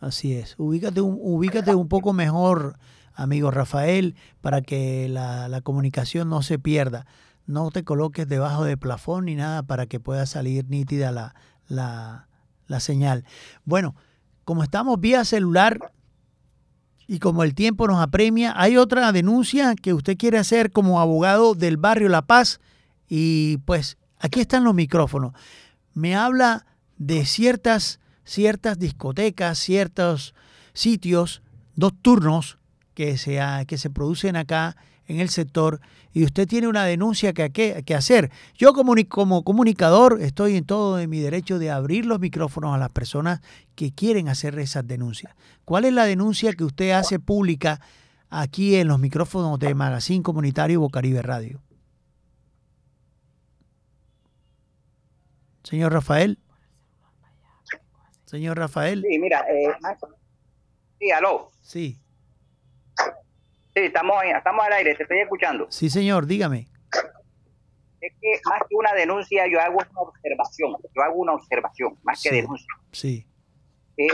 así 0.00 0.34
es. 0.34 0.54
Ubícate 0.58 1.00
un, 1.00 1.18
ubícate 1.20 1.74
un 1.74 1.88
poco 1.88 2.12
mejor, 2.12 2.78
amigo 3.14 3.50
Rafael, 3.50 4.14
para 4.40 4.62
que 4.62 5.08
la, 5.08 5.48
la 5.48 5.60
comunicación 5.60 6.28
no 6.28 6.42
se 6.42 6.58
pierda. 6.58 7.06
No 7.46 7.70
te 7.70 7.84
coloques 7.84 8.28
debajo 8.28 8.64
de 8.64 8.76
plafón 8.76 9.24
ni 9.26 9.34
nada 9.34 9.62
para 9.64 9.86
que 9.86 9.98
pueda 10.00 10.24
salir 10.26 10.68
nítida 10.68 11.10
la, 11.10 11.34
la, 11.68 12.28
la 12.66 12.80
señal. 12.80 13.24
Bueno, 13.64 13.94
como 14.44 14.62
estamos 14.62 15.00
vía 15.00 15.24
celular 15.24 15.92
y 17.10 17.18
como 17.18 17.42
el 17.42 17.56
tiempo 17.56 17.88
nos 17.88 18.00
apremia, 18.00 18.54
hay 18.56 18.76
otra 18.76 19.10
denuncia 19.10 19.74
que 19.74 19.94
usted 19.94 20.16
quiere 20.16 20.38
hacer 20.38 20.70
como 20.70 21.00
abogado 21.00 21.56
del 21.56 21.76
barrio 21.76 22.08
La 22.08 22.22
Paz 22.22 22.60
y 23.08 23.56
pues 23.64 23.98
aquí 24.20 24.38
están 24.38 24.62
los 24.62 24.74
micrófonos. 24.76 25.32
Me 25.92 26.14
habla 26.14 26.66
de 26.98 27.26
ciertas, 27.26 27.98
ciertas 28.22 28.78
discotecas, 28.78 29.58
ciertos 29.58 30.36
sitios 30.72 31.42
nocturnos 31.74 32.58
que 32.94 33.18
se, 33.18 33.40
que 33.66 33.76
se 33.76 33.90
producen 33.90 34.36
acá 34.36 34.76
en 35.10 35.20
el 35.20 35.28
sector 35.28 35.80
y 36.12 36.24
usted 36.24 36.46
tiene 36.48 36.68
una 36.68 36.84
denuncia 36.84 37.32
que, 37.32 37.50
que, 37.50 37.82
que 37.84 37.94
hacer. 37.94 38.30
Yo 38.54 38.72
comuni- 38.72 39.06
como 39.08 39.42
comunicador 39.44 40.18
estoy 40.20 40.56
en 40.56 40.64
todo 40.64 40.98
en 40.98 41.10
mi 41.10 41.20
derecho 41.20 41.58
de 41.58 41.70
abrir 41.70 42.06
los 42.06 42.20
micrófonos 42.20 42.74
a 42.74 42.78
las 42.78 42.90
personas 42.90 43.40
que 43.74 43.92
quieren 43.92 44.28
hacer 44.28 44.58
esas 44.58 44.86
denuncias. 44.86 45.34
¿Cuál 45.64 45.84
es 45.84 45.92
la 45.92 46.04
denuncia 46.04 46.52
que 46.52 46.64
usted 46.64 46.90
hace 46.92 47.18
pública 47.18 47.80
aquí 48.28 48.76
en 48.76 48.88
los 48.88 48.98
micrófonos 48.98 49.58
de 49.58 49.74
Magazine 49.74 50.22
Comunitario 50.22 50.80
Bocaribe 50.80 51.22
Radio? 51.22 51.60
Señor 55.62 55.92
Rafael. 55.92 56.38
Señor 58.24 58.56
Rafael. 58.58 59.04
sí, 59.08 59.18
mira, 59.18 59.40
eh, 59.50 59.68
sí, 60.98 61.10
aló. 61.10 61.50
Sí, 61.62 61.99
Sí, 63.74 63.82
estamos, 63.82 64.16
ahí, 64.20 64.30
estamos 64.30 64.64
al 64.64 64.72
aire, 64.72 64.94
te 64.96 65.02
estoy 65.04 65.20
escuchando. 65.20 65.66
sí, 65.70 65.88
señor, 65.88 66.26
dígame. 66.26 66.66
Es 68.00 68.12
que 68.20 68.40
más 68.48 68.60
que 68.68 68.74
una 68.74 68.92
denuncia, 68.94 69.46
yo 69.46 69.60
hago 69.60 69.76
una 69.76 70.00
observación. 70.00 70.74
Yo 70.94 71.02
hago 71.02 71.14
una 71.16 71.34
observación, 71.34 71.98
más 72.02 72.22
que 72.22 72.30
denuncia. 72.32 72.66
Sí, 72.92 73.26
Eh, 73.98 74.08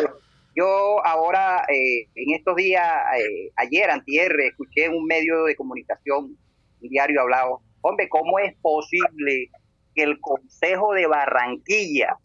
yo 0.56 1.06
ahora, 1.06 1.64
eh, 1.68 2.08
en 2.14 2.34
estos 2.34 2.56
días, 2.56 2.82
eh, 3.18 3.52
ayer, 3.56 3.88
antier, 3.90 4.32
escuché 4.40 4.86
en 4.86 4.94
un 4.94 5.04
medio 5.04 5.44
de 5.44 5.54
comunicación, 5.54 6.36
un 6.80 6.88
diario 6.88 7.20
hablado, 7.20 7.60
hombre, 7.82 8.08
¿cómo 8.08 8.38
es 8.40 8.54
posible 8.60 9.50
que 9.94 10.02
el 10.02 10.18
Consejo 10.20 10.92
de 10.92 11.06
Barranquilla, 11.06 12.16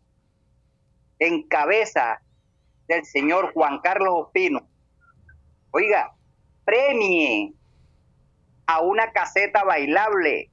en 1.20 1.44
cabeza 1.48 2.22
del 2.88 3.06
señor 3.06 3.54
Juan 3.54 3.80
Carlos 3.84 4.14
Ospino, 4.26 4.68
oiga, 5.72 6.12
premie 6.72 7.54
a 8.66 8.82
una 8.82 9.12
caseta 9.12 9.66
bailable, 9.66 10.50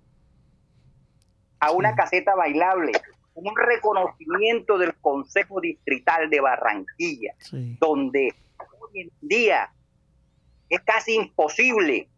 a 1.61 1.71
una 1.71 1.95
caseta 1.95 2.35
bailable, 2.35 2.91
un 3.35 3.55
reconocimiento 3.57 4.79
del 4.79 4.95
Consejo 4.97 5.61
Distrital 5.61 6.29
de 6.29 6.41
Barranquilla, 6.41 7.35
sí, 7.39 7.77
donde 7.79 8.35
hoy 8.81 9.03
en 9.03 9.11
día 9.21 9.71
es 10.69 10.81
casi 10.81 11.15
imposible, 11.15 12.09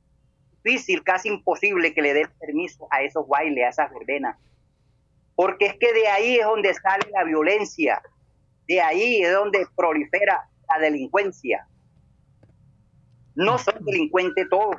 difícil, 0.62 1.02
casi 1.04 1.28
imposible 1.28 1.92
que 1.92 2.00
le 2.00 2.14
den 2.14 2.30
permiso 2.40 2.88
a 2.90 3.02
esos 3.02 3.28
bailes, 3.28 3.66
a 3.66 3.68
esas 3.68 3.92
verbenas. 3.92 4.38
Porque 5.34 5.66
es 5.66 5.74
que 5.74 5.92
de 5.92 6.08
ahí 6.08 6.36
es 6.36 6.46
donde 6.46 6.72
sale 6.72 7.06
la 7.12 7.24
violencia, 7.24 8.00
de 8.66 8.80
ahí 8.80 9.22
es 9.22 9.32
donde 9.32 9.66
prolifera 9.76 10.48
la 10.70 10.78
delincuencia. 10.78 11.66
No 13.34 13.58
son 13.58 13.84
delincuentes 13.84 14.48
todos, 14.48 14.76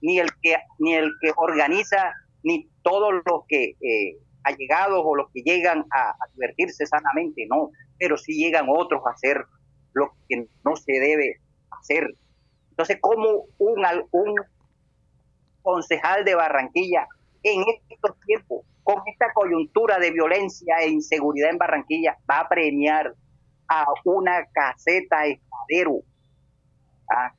ni 0.00 0.18
el 0.18 0.28
que, 0.42 0.56
ni 0.78 0.94
el 0.94 1.12
que 1.20 1.32
organiza, 1.36 2.12
ni 2.42 2.68
todos 2.82 3.12
los 3.12 3.44
que 3.48 3.76
eh, 3.80 4.18
allegados 4.44 5.02
o 5.04 5.16
los 5.16 5.30
que 5.32 5.42
llegan 5.42 5.84
a, 5.90 6.10
a 6.10 6.28
divertirse 6.34 6.86
sanamente, 6.86 7.46
no, 7.50 7.70
pero 7.98 8.16
sí 8.16 8.34
llegan 8.34 8.66
otros 8.68 9.02
a 9.06 9.10
hacer 9.10 9.44
lo 9.92 10.12
que 10.28 10.46
no 10.64 10.76
se 10.76 10.92
debe 10.92 11.40
hacer. 11.70 12.14
Entonces, 12.70 12.98
como 13.00 13.46
un, 13.58 13.86
un 14.12 14.34
concejal 15.62 16.24
de 16.24 16.34
Barranquilla 16.34 17.08
en 17.42 17.64
estos 17.88 18.20
tiempos, 18.26 18.64
con 18.82 19.02
esta 19.06 19.32
coyuntura 19.32 19.98
de 19.98 20.10
violencia 20.10 20.76
e 20.80 20.90
inseguridad 20.90 21.50
en 21.50 21.58
Barranquilla, 21.58 22.16
va 22.30 22.40
a 22.40 22.48
premiar 22.48 23.14
a 23.68 23.86
una 24.04 24.44
caseta 24.52 25.26
espadero, 25.26 26.02
¿ah? 27.10 27.32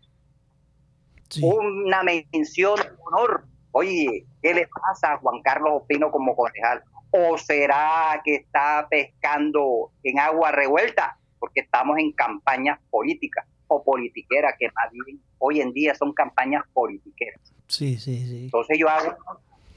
Sí. 1.30 1.42
una 1.44 2.04
mención 2.04 2.76
de 2.76 2.90
honor. 3.06 3.46
Oye, 3.72 4.26
¿qué 4.42 4.54
le 4.54 4.68
pasa 4.68 5.14
a 5.14 5.18
Juan 5.18 5.42
Carlos 5.42 5.82
Opino 5.84 6.12
como 6.12 6.36
concejal? 6.36 6.84
¿O 7.12 7.38
será 7.38 8.22
que 8.24 8.36
está 8.36 8.88
pescando 8.90 9.92
en 10.04 10.20
agua 10.20 10.52
revuelta? 10.52 11.18
Porque 11.40 11.62
estamos 11.62 11.98
en 12.00 12.12
campañas 12.12 12.80
políticas 12.90 13.46
o 13.68 13.84
politiqueras, 13.84 14.56
que 14.58 14.68
más 14.68 14.92
bien 14.92 15.20
hoy 15.40 15.62
en 15.62 15.72
día 15.74 15.94
son 15.94 16.14
campañas 16.14 16.64
politiqueras. 16.74 17.40
Sí, 17.68 17.98
sí, 17.98 18.26
sí. 18.26 18.44
Entonces 18.46 18.78
yo 18.80 18.90
hago 18.90 19.16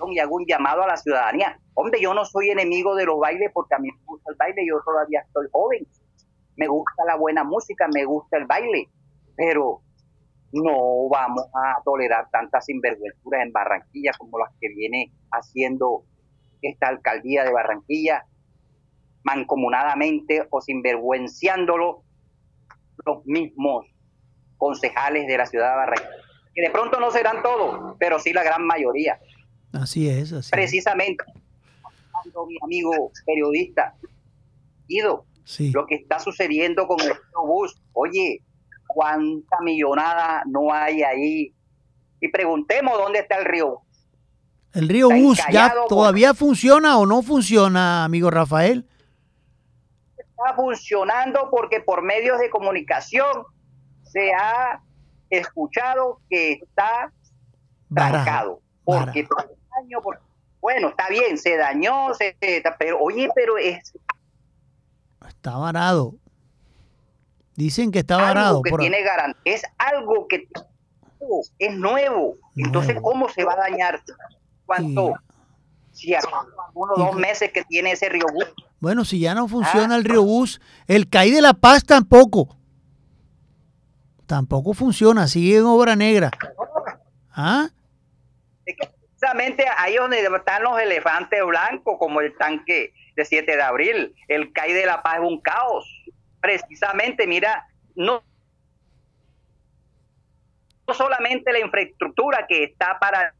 y 0.09 0.18
hago 0.18 0.36
un 0.36 0.46
llamado 0.46 0.82
a 0.82 0.86
la 0.86 0.96
ciudadanía. 0.96 1.59
Hombre, 1.74 2.01
yo 2.01 2.14
no 2.14 2.24
soy 2.24 2.51
enemigo 2.51 2.94
de 2.94 3.05
los 3.05 3.18
bailes 3.18 3.51
porque 3.53 3.74
a 3.74 3.78
mí 3.78 3.90
me 3.90 4.05
gusta 4.07 4.30
el 4.30 4.36
baile, 4.36 4.66
yo 4.66 4.80
todavía 4.84 5.20
estoy 5.20 5.46
joven. 5.53 5.86
Me 6.57 6.68
gusta 6.68 7.05
la 7.07 7.16
buena 7.16 7.44
música, 7.44 7.88
me 7.92 8.05
gusta 8.05 8.38
el 8.38 8.46
baile, 8.46 8.88
pero 9.36 9.80
no 10.53 11.09
vamos 11.09 11.44
a 11.55 11.82
tolerar 11.84 12.28
tantas 12.30 12.64
sinvergüenzuras 12.64 13.42
en 13.42 13.53
Barranquilla 13.53 14.12
como 14.18 14.38
las 14.38 14.51
que 14.61 14.68
viene 14.68 15.12
haciendo 15.30 16.05
esta 16.62 16.88
alcaldía 16.88 17.44
de 17.44 17.53
Barranquilla, 17.53 18.26
mancomunadamente 19.22 20.46
o 20.51 20.61
sinvergüenciándolo 20.61 22.03
los 23.07 23.24
mismos 23.26 23.86
concejales 24.57 25.26
de 25.26 25.38
la 25.38 25.46
ciudad 25.46 25.70
de 25.70 25.76
Barranquilla. 25.76 26.24
Que 26.55 26.62
de 26.62 26.70
pronto 26.70 26.98
no 26.98 27.11
serán 27.11 27.42
todos, 27.42 27.96
pero 27.98 28.18
sí 28.18 28.32
la 28.32 28.42
gran 28.42 28.66
mayoría. 28.66 29.20
Así 29.72 30.09
es, 30.09 30.32
así 30.32 30.46
es. 30.46 30.51
Precisamente, 30.51 31.24
mi 32.24 32.57
amigo 32.62 33.12
periodista, 33.24 33.94
Ido, 34.88 35.24
Sí, 35.44 35.72
lo 35.72 35.86
que 35.86 35.96
está 35.96 36.18
sucediendo 36.18 36.86
con 36.86 37.01
el 37.01 37.12
bus, 37.44 37.80
oye, 37.92 38.42
cuánta 38.95 39.57
millonada 39.62 40.43
no 40.47 40.72
hay 40.72 41.03
ahí. 41.03 41.55
Y 42.20 42.28
preguntemos 42.28 42.99
dónde 42.99 43.20
está 43.20 43.36
el 43.38 43.45
río. 43.47 43.80
el 44.72 44.88
río 44.88 45.09
Bus 45.11 45.41
ya 45.51 45.72
por- 45.74 45.88
todavía 45.88 46.32
funciona 46.34 46.97
o 46.99 47.05
no 47.07 47.22
funciona, 47.22 48.05
amigo 48.05 48.30
Rafael. 48.30 48.86
Está 50.16 50.55
funcionando 50.55 51.49
porque 51.51 51.80
por 51.80 52.03
medios 52.03 52.38
de 52.38 52.51
comunicación 52.51 53.45
se 54.03 54.32
ha 54.32 54.80
escuchado 55.28 56.20
que 56.28 56.53
está 56.53 57.12
Barajo, 57.88 58.12
trancado. 58.24 58.61
Porque 58.84 59.24
por 59.24 59.43
el 59.43 59.57
daño, 59.82 60.01
por- 60.03 60.20
bueno, 60.61 60.88
está 60.91 61.09
bien, 61.09 61.36
se 61.38 61.57
dañó, 61.57 62.12
se- 62.14 62.36
pero 62.78 62.99
oye, 63.01 63.28
pero 63.34 63.57
es 63.59 63.93
Está 65.26 65.57
varado. 65.57 66.14
Dicen 67.61 67.93
que 67.93 67.99
está 67.99 68.17
varado. 68.17 68.63
que 68.63 68.71
por- 68.71 68.81
tiene 68.81 69.03
es 69.45 69.63
algo 69.77 70.27
que 70.29 70.49
es 71.59 71.75
nuevo. 71.77 72.37
Entonces, 72.57 72.95
Nuevo. 72.95 73.11
¿cómo 73.11 73.29
se 73.29 73.45
va 73.45 73.53
a 73.53 73.57
dañar? 73.57 74.03
¿Cuánto, 74.65 75.13
Sí. 75.93 76.07
Si 76.07 76.15
hace 76.15 76.27
unos 76.73 76.97
dos 76.97 77.17
meses 77.17 77.53
que 77.53 77.65
tiene 77.65 77.93
ese 77.93 78.09
río 78.09 78.25
bus. 78.33 78.47
Bueno, 78.79 79.05
si 79.05 79.21
ya 79.21 79.35
no 79.35 79.47
funciona 79.47 79.95
el 79.97 80.05
río 80.05 80.23
bus, 80.23 80.59
el 80.87 81.11
CAI 81.11 81.33
de 81.33 81.43
La 81.43 81.53
Paz 81.53 81.85
tampoco. 81.85 82.57
Tampoco 84.25 84.73
funciona, 84.73 85.29
sigue 85.29 85.59
en 85.59 85.65
obra 85.67 85.97
negra. 85.97 86.31
¿Ah? 87.33 87.69
Precisamente 88.65 89.67
ahí 89.77 89.97
donde 89.97 90.23
están 90.23 90.63
los 90.63 90.81
elefantes 90.81 91.45
blancos, 91.45 91.97
como 91.99 92.23
el 92.23 92.35
tanque 92.39 92.95
de 93.17 93.25
7 93.27 93.57
de 93.57 93.63
abril. 93.63 94.15
El 94.29 94.51
CAI 94.55 94.73
de 94.73 94.87
La 94.87 95.03
Paz 95.03 95.17
es 95.17 95.29
un 95.29 95.41
caos. 95.43 95.99
Precisamente, 96.41 97.26
mira, 97.26 97.66
no 97.95 98.22
solamente 100.93 101.53
la 101.53 101.61
infraestructura 101.61 102.47
que 102.49 102.64
está 102.64 102.99
para 102.99 103.32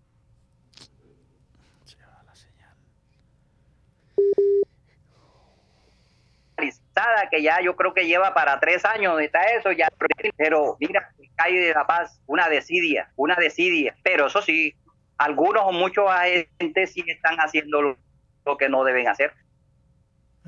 que 7.31 7.43
ya 7.43 7.61
yo 7.61 7.77
creo 7.77 7.95
que 7.95 8.07
lleva 8.07 8.35
para 8.35 8.59
tres 8.61 8.85
años 8.85 9.21
está 9.21 9.43
eso 9.45 9.73
ya 9.73 9.89
pero 10.37 10.77
mira 10.81 11.13
calle 11.37 11.61
de 11.61 11.75
la 11.75 11.87
paz 11.87 12.21
una 12.27 12.49
desidia 12.49 13.11
una 13.17 13.37
desidia 13.37 13.97
pero 14.03 14.27
eso 14.27 14.43
sí 14.43 14.75
algunos 15.19 15.63
o 15.65 15.73
muchos 15.73 16.11
agentes 16.11 16.93
sí 16.93 17.05
están 17.07 17.37
haciendo 17.37 17.83
lo, 17.83 17.97
que 18.59 18.69
no 18.69 18.85
deben 18.85 19.09
hacer 19.09 19.33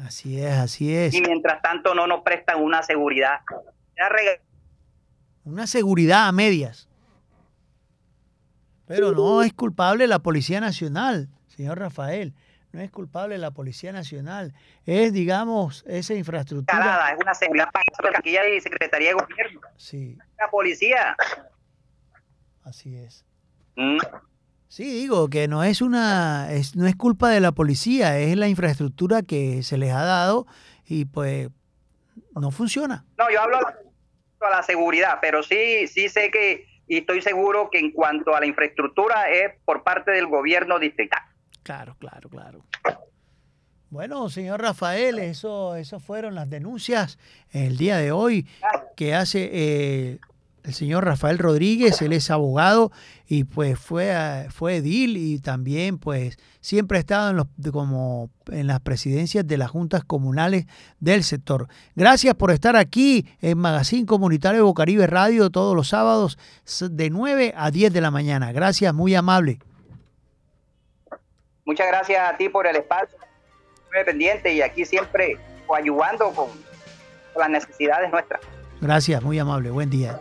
así 0.05 0.40
es 0.40 0.55
así 0.55 0.94
es 0.94 1.14
y 1.14 1.20
mientras 1.20 1.62
tanto 1.62 1.94
no 1.94 2.07
nos 2.07 2.22
prestan 2.22 2.62
una 2.62 2.82
seguridad 2.82 3.40
una 5.44 5.66
seguridad 5.66 6.28
a 6.28 6.32
medias 6.32 6.88
pero 8.92 9.12
no 9.12 9.42
es 9.42 9.55
culpable 9.55 10.07
la 10.07 10.18
Policía 10.18 10.61
Nacional, 10.61 11.30
señor 11.46 11.78
Rafael. 11.78 12.34
No 12.72 12.80
es 12.82 12.90
culpable 12.90 13.38
la 13.38 13.50
Policía 13.50 13.90
Nacional. 13.90 14.55
Es, 14.84 15.14
digamos, 15.14 15.82
esa 15.86 16.12
infraestructura. 16.12 17.11
es 17.11 17.18
una 17.18 17.32
seguridad 17.32 17.68
para 17.70 17.84
hay 18.42 18.61
Secretaría 18.61 19.09
de 19.09 19.14
Gobierno. 19.14 19.61
Sí. 19.76 20.18
La 20.38 20.50
policía. 20.50 21.16
Así 22.64 22.96
es. 22.96 23.24
Mm. 23.76 23.98
Sí, 24.73 24.85
digo 24.85 25.29
que 25.29 25.49
no 25.49 25.64
es 25.64 25.83
una, 25.83 26.51
es, 26.51 26.77
no 26.77 26.87
es 26.87 26.97
culpa 26.97 27.29
de 27.29 27.41
la 27.41 27.53
policía, 27.53 28.18
es 28.18 28.39
la 28.39 28.49
infraestructura 28.49 29.20
que 29.20 29.62
se 29.62 29.77
les 29.77 29.93
ha 29.93 30.03
dado 30.03 30.47
y 30.87 31.05
pues 31.05 31.51
no 32.35 32.51
funciona. 32.51 33.05
No, 33.18 33.31
yo 33.31 33.43
hablo 33.43 33.59
a 33.59 34.49
la 34.49 34.62
seguridad, 34.62 35.18
pero 35.20 35.43
sí, 35.43 35.87
sí 35.89 36.09
sé 36.09 36.31
que 36.31 36.66
y 36.89 36.97
estoy 36.97 37.20
seguro 37.20 37.68
que 37.70 37.81
en 37.81 37.93
cuanto 37.93 38.35
a 38.35 38.41
la 38.41 38.47
infraestructura 38.47 39.29
es 39.29 39.53
por 39.66 39.83
parte 39.83 40.11
del 40.11 40.27
gobierno 40.27 40.79
distrital. 40.79 41.20
Claro, 41.62 41.95
claro, 41.99 42.31
claro. 42.31 42.64
Bueno, 43.91 44.31
señor 44.31 44.62
Rafael, 44.62 45.18
eso, 45.18 45.77
eso 45.77 46.01
fueron 46.01 46.35
las 46.35 46.49
denuncias 46.49 47.18
el 47.51 47.77
día 47.77 47.99
de 47.99 48.11
hoy 48.11 48.49
que 48.97 49.14
hace 49.14 49.51
eh, 49.53 50.18
el 50.64 50.74
señor 50.74 51.04
Rafael 51.04 51.38
Rodríguez, 51.38 52.00
él 52.02 52.12
es 52.12 52.30
abogado 52.30 52.92
y 53.26 53.44
pues 53.44 53.78
fue, 53.78 54.46
fue 54.50 54.76
edil 54.76 55.16
y 55.16 55.40
también 55.40 55.98
pues 55.98 56.36
siempre 56.60 56.98
ha 56.98 57.00
estado 57.00 57.30
en 57.30 57.36
los, 57.36 57.46
como 57.72 58.30
en 58.50 58.66
las 58.66 58.80
presidencias 58.80 59.46
de 59.46 59.56
las 59.56 59.70
juntas 59.70 60.04
comunales 60.04 60.66
del 61.00 61.24
sector. 61.24 61.68
Gracias 61.96 62.34
por 62.34 62.50
estar 62.50 62.76
aquí 62.76 63.26
en 63.40 63.58
Magazine 63.58 64.06
Comunitario 64.06 64.64
Bocaribe 64.64 65.06
Radio 65.06 65.50
todos 65.50 65.74
los 65.74 65.88
sábados 65.88 66.38
de 66.80 67.10
9 67.10 67.54
a 67.56 67.70
10 67.70 67.92
de 67.92 68.00
la 68.00 68.10
mañana. 68.10 68.52
Gracias, 68.52 68.94
muy 68.94 69.14
amable. 69.14 69.58
Muchas 71.64 71.86
gracias 71.88 72.32
a 72.32 72.36
ti 72.36 72.48
por 72.48 72.66
el 72.66 72.76
espacio, 72.76 73.16
muy 73.94 74.04
pendiente 74.04 74.52
y 74.52 74.62
aquí 74.62 74.84
siempre 74.84 75.38
ayudando 75.74 76.30
con 76.32 76.48
las 77.36 77.50
necesidades 77.50 78.10
nuestras. 78.10 78.40
Gracias, 78.80 79.22
muy 79.22 79.38
amable. 79.38 79.70
Buen 79.70 79.90
día. 79.90 80.20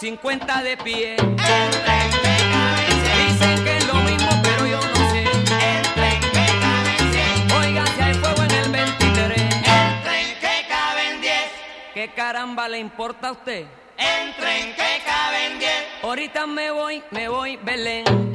50 0.00 0.62
de 0.62 0.76
pie. 0.78 1.16
Que 1.16 1.26
caben 1.36 2.10
100. 2.10 3.28
Dicen 3.28 3.64
que 3.64 3.76
es 3.76 3.86
lo 3.86 3.94
mismo, 3.96 4.30
pero 4.42 4.66
yo 4.66 4.80
no 4.80 5.10
sé. 5.10 5.24
Que 5.24 6.46
caben 6.64 7.12
100. 7.12 7.52
Oiga, 7.60 7.84
si 7.86 8.00
hay 8.00 8.14
fuego 8.14 8.42
en 8.44 8.50
el 8.50 8.70
23. 8.70 9.42
Entren 9.42 10.38
que 10.40 10.66
caben 10.70 11.20
10. 11.20 11.34
¿Qué 11.92 12.12
caramba 12.16 12.66
le 12.66 12.78
importa 12.78 13.28
a 13.28 13.32
usted? 13.32 13.66
Entren 13.98 14.74
que 14.74 15.02
caben 15.04 15.58
10. 15.58 15.70
Ahorita 16.02 16.46
me 16.46 16.70
voy, 16.70 17.02
me 17.10 17.28
voy, 17.28 17.58
Belén. 17.58 18.29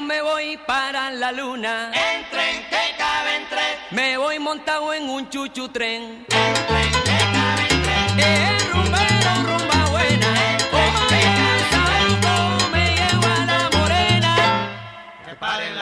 Yo 0.00 0.06
me 0.06 0.22
voy 0.22 0.56
para 0.66 1.10
la 1.10 1.32
luna. 1.32 1.92
Entren 1.92 2.62
que 2.70 2.96
caben 2.96 3.46
3. 3.48 3.62
Me 3.90 4.16
voy 4.16 4.38
montado 4.38 4.92
en 4.94 5.08
un 5.08 5.28
chuchu 5.28 5.68
tren. 5.68 6.26
Entren 6.28 6.92
que 7.04 7.18
caben 7.32 7.82
3. 8.16 8.26
Eh, 8.26 8.58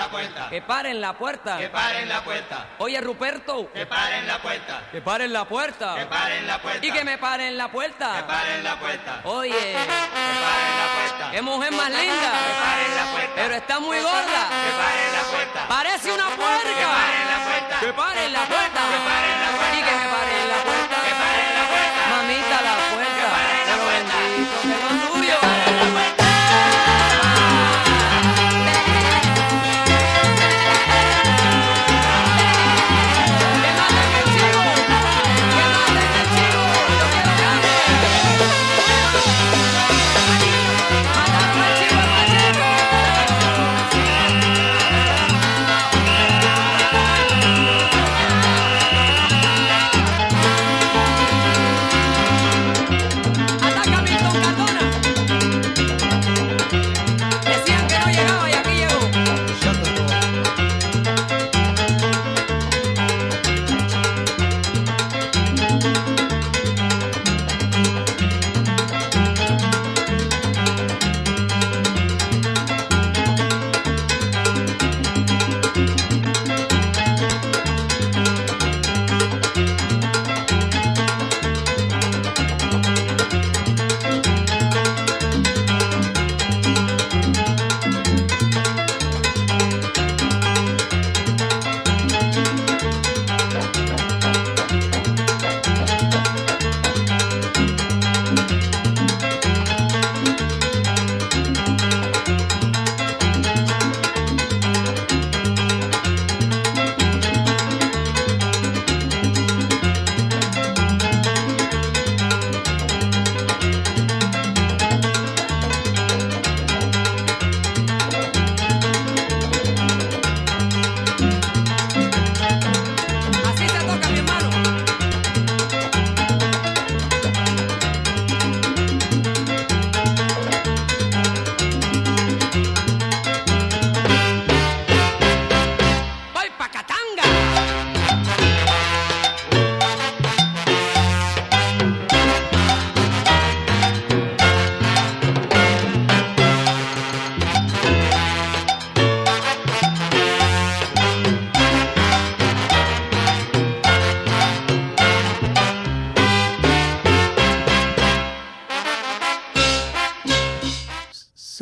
la 0.09 0.11
puerta. 0.11 0.49
Que 0.51 0.63
paren 0.63 1.01
la 1.01 1.13
puerta. 1.13 1.59
Que 1.59 1.69
paren 1.69 2.09
la 2.09 2.21
puerta. 2.25 2.67
Oye, 2.79 3.01
Ruperto. 3.01 3.71
Que 3.73 3.87
paren 3.87 4.27
la 4.27 4.39
puerta. 4.39 4.83
Que 4.91 5.01
paren 5.03 5.33
la 5.33 5.45
puerta. 5.45 5.95
Que 5.97 6.07
paren 6.07 6.47
la 6.47 6.59
puerta. 6.59 6.87
Y 6.87 6.91
que 6.93 7.05
me 7.05 7.19
paren 7.19 7.57
la 7.59 7.67
Que 7.67 7.73
puerta. 7.73 8.27
paren 8.27 8.65
la 8.65 8.77
puerta. 8.77 9.21
Oye, 9.25 9.53
Que 9.53 9.75
paren 9.75 10.79
la 10.79 10.95
puerta. 10.97 11.31
qué 11.33 11.43
mujer 11.43 11.73
más 11.73 11.91
Que 11.91 11.97
linda. 11.99 12.33
paren 12.65 12.97
la 12.97 13.05
puerta. 13.13 13.33
Pero 13.37 13.55
está 13.55 13.81
muy 13.81 13.99
gorda. 14.01 14.43
Que 14.49 14.71
paren 14.83 15.13
la 15.13 15.23
puerta. 15.31 15.69
Parece 15.69 16.13
una 16.13 16.29
Que 16.29 16.37
paren 16.37 16.63
puerca. 16.63 16.81
la 16.81 17.45
puerta. 17.45 17.81
Que 17.81 17.93
paren 17.93 18.33
la 18.33 18.41
puerta. 18.47 18.81
Que 18.81 18.99
paren 19.09 19.41
la 19.43 19.57
puerta. 19.59 19.78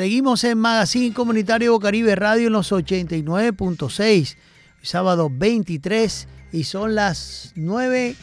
Seguimos 0.07 0.45
en 0.45 0.59
Magazine 0.59 1.13
Comunitario 1.13 1.77
Caribe 1.81 2.15
Radio 2.15 2.47
en 2.47 2.53
los 2.53 2.71
89.6, 2.71 4.37
sábado 4.81 5.29
23 5.33 6.29
y 6.53 6.63
son 6.63 6.95
las 6.95 7.51
9 7.57 8.15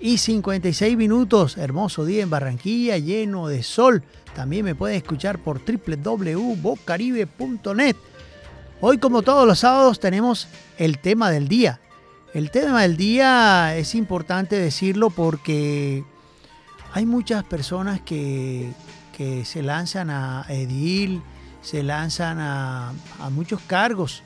y 0.00 0.16
56 0.16 0.96
minutos. 0.96 1.58
Hermoso 1.58 2.06
día 2.06 2.22
en 2.22 2.30
Barranquilla, 2.30 2.96
lleno 2.96 3.46
de 3.46 3.62
sol. 3.62 4.02
También 4.34 4.64
me 4.64 4.74
pueden 4.74 4.96
escuchar 4.96 5.38
por 5.38 5.60
www.bocaribe.net. 5.60 7.96
Hoy, 8.80 8.96
como 8.96 9.20
todos 9.20 9.46
los 9.46 9.58
sábados, 9.58 10.00
tenemos 10.00 10.48
el 10.78 10.98
tema 10.98 11.30
del 11.30 11.46
día. 11.46 11.78
El 12.32 12.50
tema 12.50 12.80
del 12.80 12.96
día 12.96 13.76
es 13.76 13.94
importante 13.94 14.56
decirlo 14.56 15.10
porque 15.10 16.04
hay 16.94 17.04
muchas 17.04 17.44
personas 17.44 18.00
que, 18.00 18.72
que 19.20 19.44
se 19.44 19.62
lanzan 19.62 20.08
a 20.08 20.46
edil, 20.48 21.20
se 21.60 21.82
lanzan 21.82 22.38
a, 22.40 22.94
muchos 23.30 23.60
cargos 23.60 24.22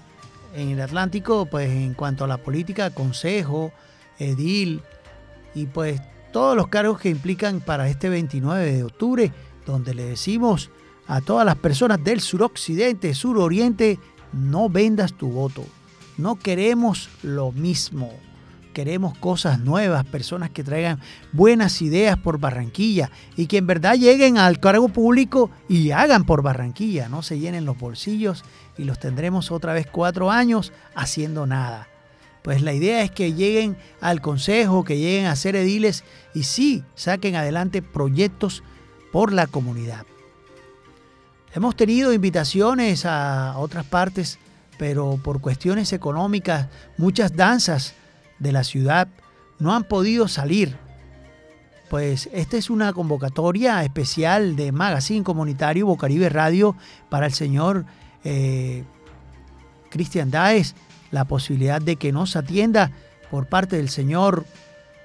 en 0.54 0.68
el 0.68 0.80
Atlántico, 0.80 1.46
pues 1.46 1.68
en 1.68 1.94
cuanto 1.94 2.22
a 2.22 2.28
la 2.28 2.36
política, 2.36 2.90
consejo, 2.90 3.72
edil, 4.20 4.82
y 5.52 5.66
pues 5.66 6.00
todos 6.32 6.56
los 6.56 6.68
cargos 6.68 7.00
que 7.00 7.08
implican 7.08 7.58
para 7.60 7.88
este 7.88 8.08
29 8.08 8.72
de 8.72 8.84
octubre, 8.84 9.32
donde 9.66 9.94
le 9.94 10.04
decimos 10.04 10.70
a 11.08 11.20
todas 11.20 11.44
las 11.44 11.56
personas 11.56 12.04
del 12.04 12.20
suroccidente, 12.20 13.14
suroriente, 13.14 13.98
no 14.32 14.68
vendas 14.68 15.14
tu 15.14 15.28
voto. 15.28 15.64
No 16.18 16.38
queremos 16.38 17.10
lo 17.24 17.50
mismo. 17.50 18.12
Queremos 18.74 19.16
cosas 19.16 19.60
nuevas, 19.60 20.04
personas 20.04 20.50
que 20.50 20.64
traigan 20.64 20.98
buenas 21.30 21.80
ideas 21.80 22.18
por 22.18 22.38
Barranquilla 22.38 23.08
y 23.36 23.46
que 23.46 23.58
en 23.58 23.68
verdad 23.68 23.94
lleguen 23.94 24.36
al 24.36 24.58
cargo 24.58 24.88
público 24.88 25.48
y 25.68 25.92
hagan 25.92 26.24
por 26.24 26.42
Barranquilla, 26.42 27.08
no 27.08 27.22
se 27.22 27.38
llenen 27.38 27.66
los 27.66 27.78
bolsillos 27.78 28.44
y 28.76 28.82
los 28.82 28.98
tendremos 28.98 29.52
otra 29.52 29.74
vez 29.74 29.86
cuatro 29.86 30.32
años 30.32 30.72
haciendo 30.96 31.46
nada. 31.46 31.86
Pues 32.42 32.62
la 32.62 32.72
idea 32.72 33.02
es 33.02 33.12
que 33.12 33.32
lleguen 33.32 33.76
al 34.00 34.20
consejo, 34.20 34.82
que 34.82 34.98
lleguen 34.98 35.26
a 35.26 35.36
ser 35.36 35.54
ediles 35.54 36.02
y 36.34 36.42
sí 36.42 36.82
saquen 36.96 37.36
adelante 37.36 37.80
proyectos 37.80 38.64
por 39.12 39.32
la 39.32 39.46
comunidad. 39.46 40.04
Hemos 41.54 41.76
tenido 41.76 42.12
invitaciones 42.12 43.06
a 43.06 43.56
otras 43.56 43.86
partes, 43.86 44.40
pero 44.78 45.20
por 45.22 45.40
cuestiones 45.40 45.92
económicas, 45.92 46.66
muchas 46.98 47.36
danzas 47.36 47.94
de 48.44 48.52
la 48.52 48.62
ciudad 48.62 49.08
no 49.58 49.74
han 49.74 49.82
podido 49.82 50.28
salir. 50.28 50.76
pues 51.90 52.28
esta 52.32 52.56
es 52.56 52.70
una 52.70 52.92
convocatoria 52.92 53.82
especial 53.84 54.56
de 54.56 54.72
Magazine 54.72 55.24
Comunitario 55.24 55.86
Bocaribe 55.86 56.28
Radio 56.28 56.76
para 57.08 57.26
el 57.26 57.32
señor 57.32 57.84
eh, 58.24 58.84
Cristian 59.90 60.30
Daes, 60.30 60.74
la 61.10 61.24
posibilidad 61.24 61.80
de 61.80 61.96
que 61.96 62.10
nos 62.10 62.36
atienda 62.36 62.90
por 63.30 63.46
parte 63.46 63.76
del 63.76 63.88
señor 63.88 64.44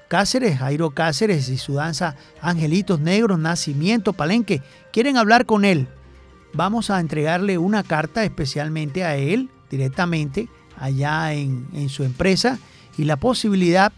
Cáceres, 0.08 0.58
Jairo 0.58 0.90
Cáceres 0.92 1.50
y 1.50 1.58
su 1.58 1.76
danza 1.76 2.16
Angelitos 2.42 3.00
Negros, 3.00 3.38
Nacimiento, 3.38 4.14
Palenque. 4.14 4.64
Quieren 4.92 5.18
hablar 5.18 5.46
con 5.46 5.66
él. 5.66 5.88
Vamos 6.54 6.90
a 6.90 7.00
entregarle 7.00 7.60
una 7.60 7.84
carta 7.84 8.24
especialmente 8.24 9.04
a 9.04 9.16
él, 9.16 9.50
directamente, 9.70 10.50
allá 10.80 11.34
en, 11.34 11.68
en 11.74 11.90
su 11.90 12.04
empresa, 12.04 12.58
y 13.00 13.06
la 13.06 13.16
posibilidad 13.16 13.94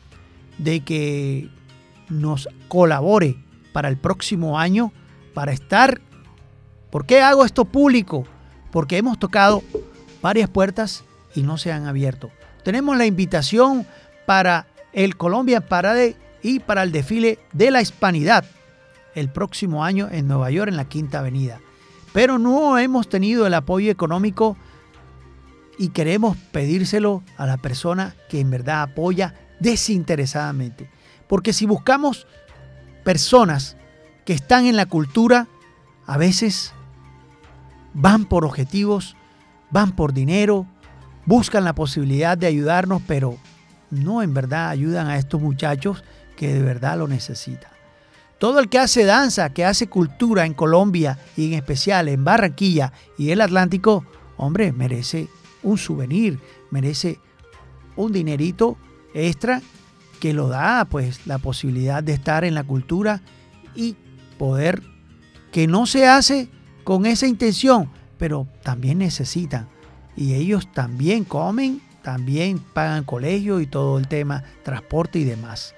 de 0.59 0.81
que 0.81 1.49
nos 2.07 2.47
colabore 2.67 3.35
para 3.73 3.89
el 3.89 3.97
próximo 3.97 4.59
año, 4.59 4.93
para 5.33 5.53
estar... 5.53 5.99
¿Por 6.91 7.07
qué 7.07 7.21
hago 7.21 7.43
esto 7.43 7.65
público? 7.65 8.25
Porque 8.71 8.97
hemos 8.97 9.17
tocado 9.17 9.63
varias 10.21 10.51
puertas 10.51 11.03
y 11.33 11.41
no 11.41 11.57
se 11.57 11.71
han 11.71 11.87
abierto. 11.87 12.29
Tenemos 12.63 12.95
la 12.95 13.07
invitación 13.07 13.87
para 14.27 14.67
el 14.93 15.17
Colombia 15.17 15.61
Parade 15.61 16.15
y 16.43 16.59
para 16.59 16.83
el 16.83 16.91
desfile 16.91 17.39
de 17.53 17.71
la 17.71 17.81
Hispanidad 17.81 18.45
el 19.15 19.29
próximo 19.29 19.83
año 19.83 20.09
en 20.11 20.27
Nueva 20.27 20.51
York, 20.51 20.69
en 20.69 20.77
la 20.77 20.85
Quinta 20.85 21.19
Avenida. 21.19 21.59
Pero 22.13 22.37
no 22.37 22.77
hemos 22.77 23.09
tenido 23.09 23.47
el 23.47 23.55
apoyo 23.55 23.89
económico 23.89 24.57
y 25.77 25.89
queremos 25.89 26.37
pedírselo 26.51 27.23
a 27.37 27.45
la 27.45 27.57
persona 27.57 28.15
que 28.29 28.39
en 28.39 28.49
verdad 28.49 28.81
apoya 28.83 29.35
desinteresadamente. 29.59 30.89
Porque 31.27 31.53
si 31.53 31.65
buscamos 31.65 32.27
personas 33.03 33.77
que 34.25 34.33
están 34.33 34.65
en 34.65 34.75
la 34.75 34.85
cultura, 34.85 35.47
a 36.05 36.17
veces 36.17 36.73
van 37.93 38.25
por 38.25 38.45
objetivos, 38.45 39.15
van 39.69 39.95
por 39.95 40.13
dinero, 40.13 40.67
buscan 41.25 41.63
la 41.63 41.73
posibilidad 41.73 42.37
de 42.37 42.47
ayudarnos, 42.47 43.01
pero 43.07 43.37
no 43.89 44.21
en 44.21 44.33
verdad 44.33 44.69
ayudan 44.69 45.07
a 45.07 45.17
estos 45.17 45.41
muchachos 45.41 46.03
que 46.35 46.53
de 46.53 46.61
verdad 46.61 46.97
lo 46.97 47.07
necesitan. 47.07 47.71
Todo 48.39 48.59
el 48.59 48.69
que 48.69 48.79
hace 48.79 49.05
danza, 49.05 49.51
que 49.51 49.65
hace 49.65 49.87
cultura 49.87 50.45
en 50.45 50.55
Colombia 50.55 51.19
y 51.37 51.47
en 51.47 51.53
especial 51.53 52.07
en 52.07 52.23
Barranquilla 52.23 52.91
y 53.17 53.29
el 53.29 53.41
Atlántico, 53.41 54.03
hombre, 54.37 54.71
merece 54.71 55.27
un 55.63 55.77
souvenir, 55.77 56.39
merece 56.69 57.19
un 57.95 58.11
dinerito 58.11 58.77
extra 59.13 59.61
que 60.19 60.33
lo 60.33 60.47
da 60.47 60.85
pues 60.85 61.25
la 61.25 61.37
posibilidad 61.37 62.03
de 62.03 62.13
estar 62.13 62.43
en 62.43 62.53
la 62.53 62.63
cultura 62.63 63.21
y 63.75 63.95
poder 64.37 64.81
que 65.51 65.67
no 65.67 65.85
se 65.85 66.07
hace 66.07 66.49
con 66.83 67.05
esa 67.05 67.27
intención, 67.27 67.89
pero 68.17 68.47
también 68.63 68.99
necesitan 68.99 69.67
y 70.15 70.33
ellos 70.33 70.71
también 70.71 71.23
comen 71.23 71.81
también 72.01 72.59
pagan 72.59 73.03
colegio 73.03 73.59
y 73.59 73.67
todo 73.67 73.97
el 73.97 74.07
tema, 74.07 74.43
transporte 74.63 75.19
y 75.19 75.23
demás. 75.23 75.75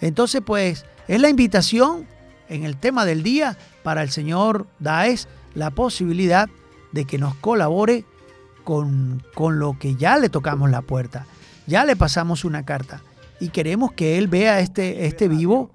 Entonces, 0.00 0.40
pues, 0.44 0.84
es 1.08 1.20
la 1.20 1.28
invitación 1.28 2.06
en 2.48 2.64
el 2.64 2.76
tema 2.76 3.04
del 3.04 3.22
día 3.22 3.56
para 3.82 4.02
el 4.02 4.10
señor 4.10 4.66
Daes 4.78 5.28
la 5.54 5.70
posibilidad 5.70 6.48
de 6.92 7.04
que 7.04 7.18
nos 7.18 7.34
colabore 7.36 8.04
con, 8.64 9.22
con 9.34 9.58
lo 9.58 9.78
que 9.78 9.96
ya 9.96 10.18
le 10.18 10.28
tocamos 10.28 10.70
la 10.70 10.82
puerta. 10.82 11.26
Ya 11.66 11.84
le 11.84 11.96
pasamos 11.96 12.44
una 12.44 12.64
carta 12.64 13.02
y 13.40 13.48
queremos 13.48 13.92
que 13.92 14.18
él 14.18 14.28
vea 14.28 14.60
este, 14.60 15.06
este 15.06 15.26
vivo 15.26 15.70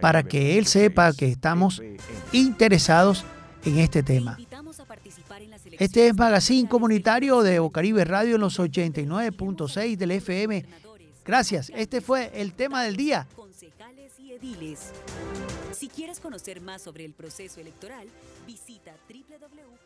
para 0.00 0.22
que 0.22 0.56
él 0.56 0.66
sepa 0.66 1.12
que 1.12 1.26
estamos 1.26 1.82
interesados 2.32 3.24
en 3.64 3.78
este 3.78 4.02
tema. 4.02 4.38
Este 5.72 6.06
es 6.06 6.16
Magazine 6.16 6.68
Comunitario 6.68 7.42
de 7.42 7.58
Bocaribe 7.58 8.04
Radio 8.04 8.36
en 8.36 8.40
los 8.40 8.58
89.6 8.58 9.96
del 9.96 10.10
FM. 10.12 10.64
Gracias. 11.24 11.70
Este 11.74 12.00
fue 12.00 12.30
el 12.34 12.54
tema 12.54 12.84
del 12.84 12.96
día. 12.96 13.26
Si 15.72 15.88
quieres 15.88 16.20
conocer 16.20 16.60
más 16.60 16.82
sobre 16.82 17.04
el 17.04 17.12
proceso 17.12 17.60
electoral, 17.60 18.06
visita 18.46 18.92
www.registraduría 19.08 19.77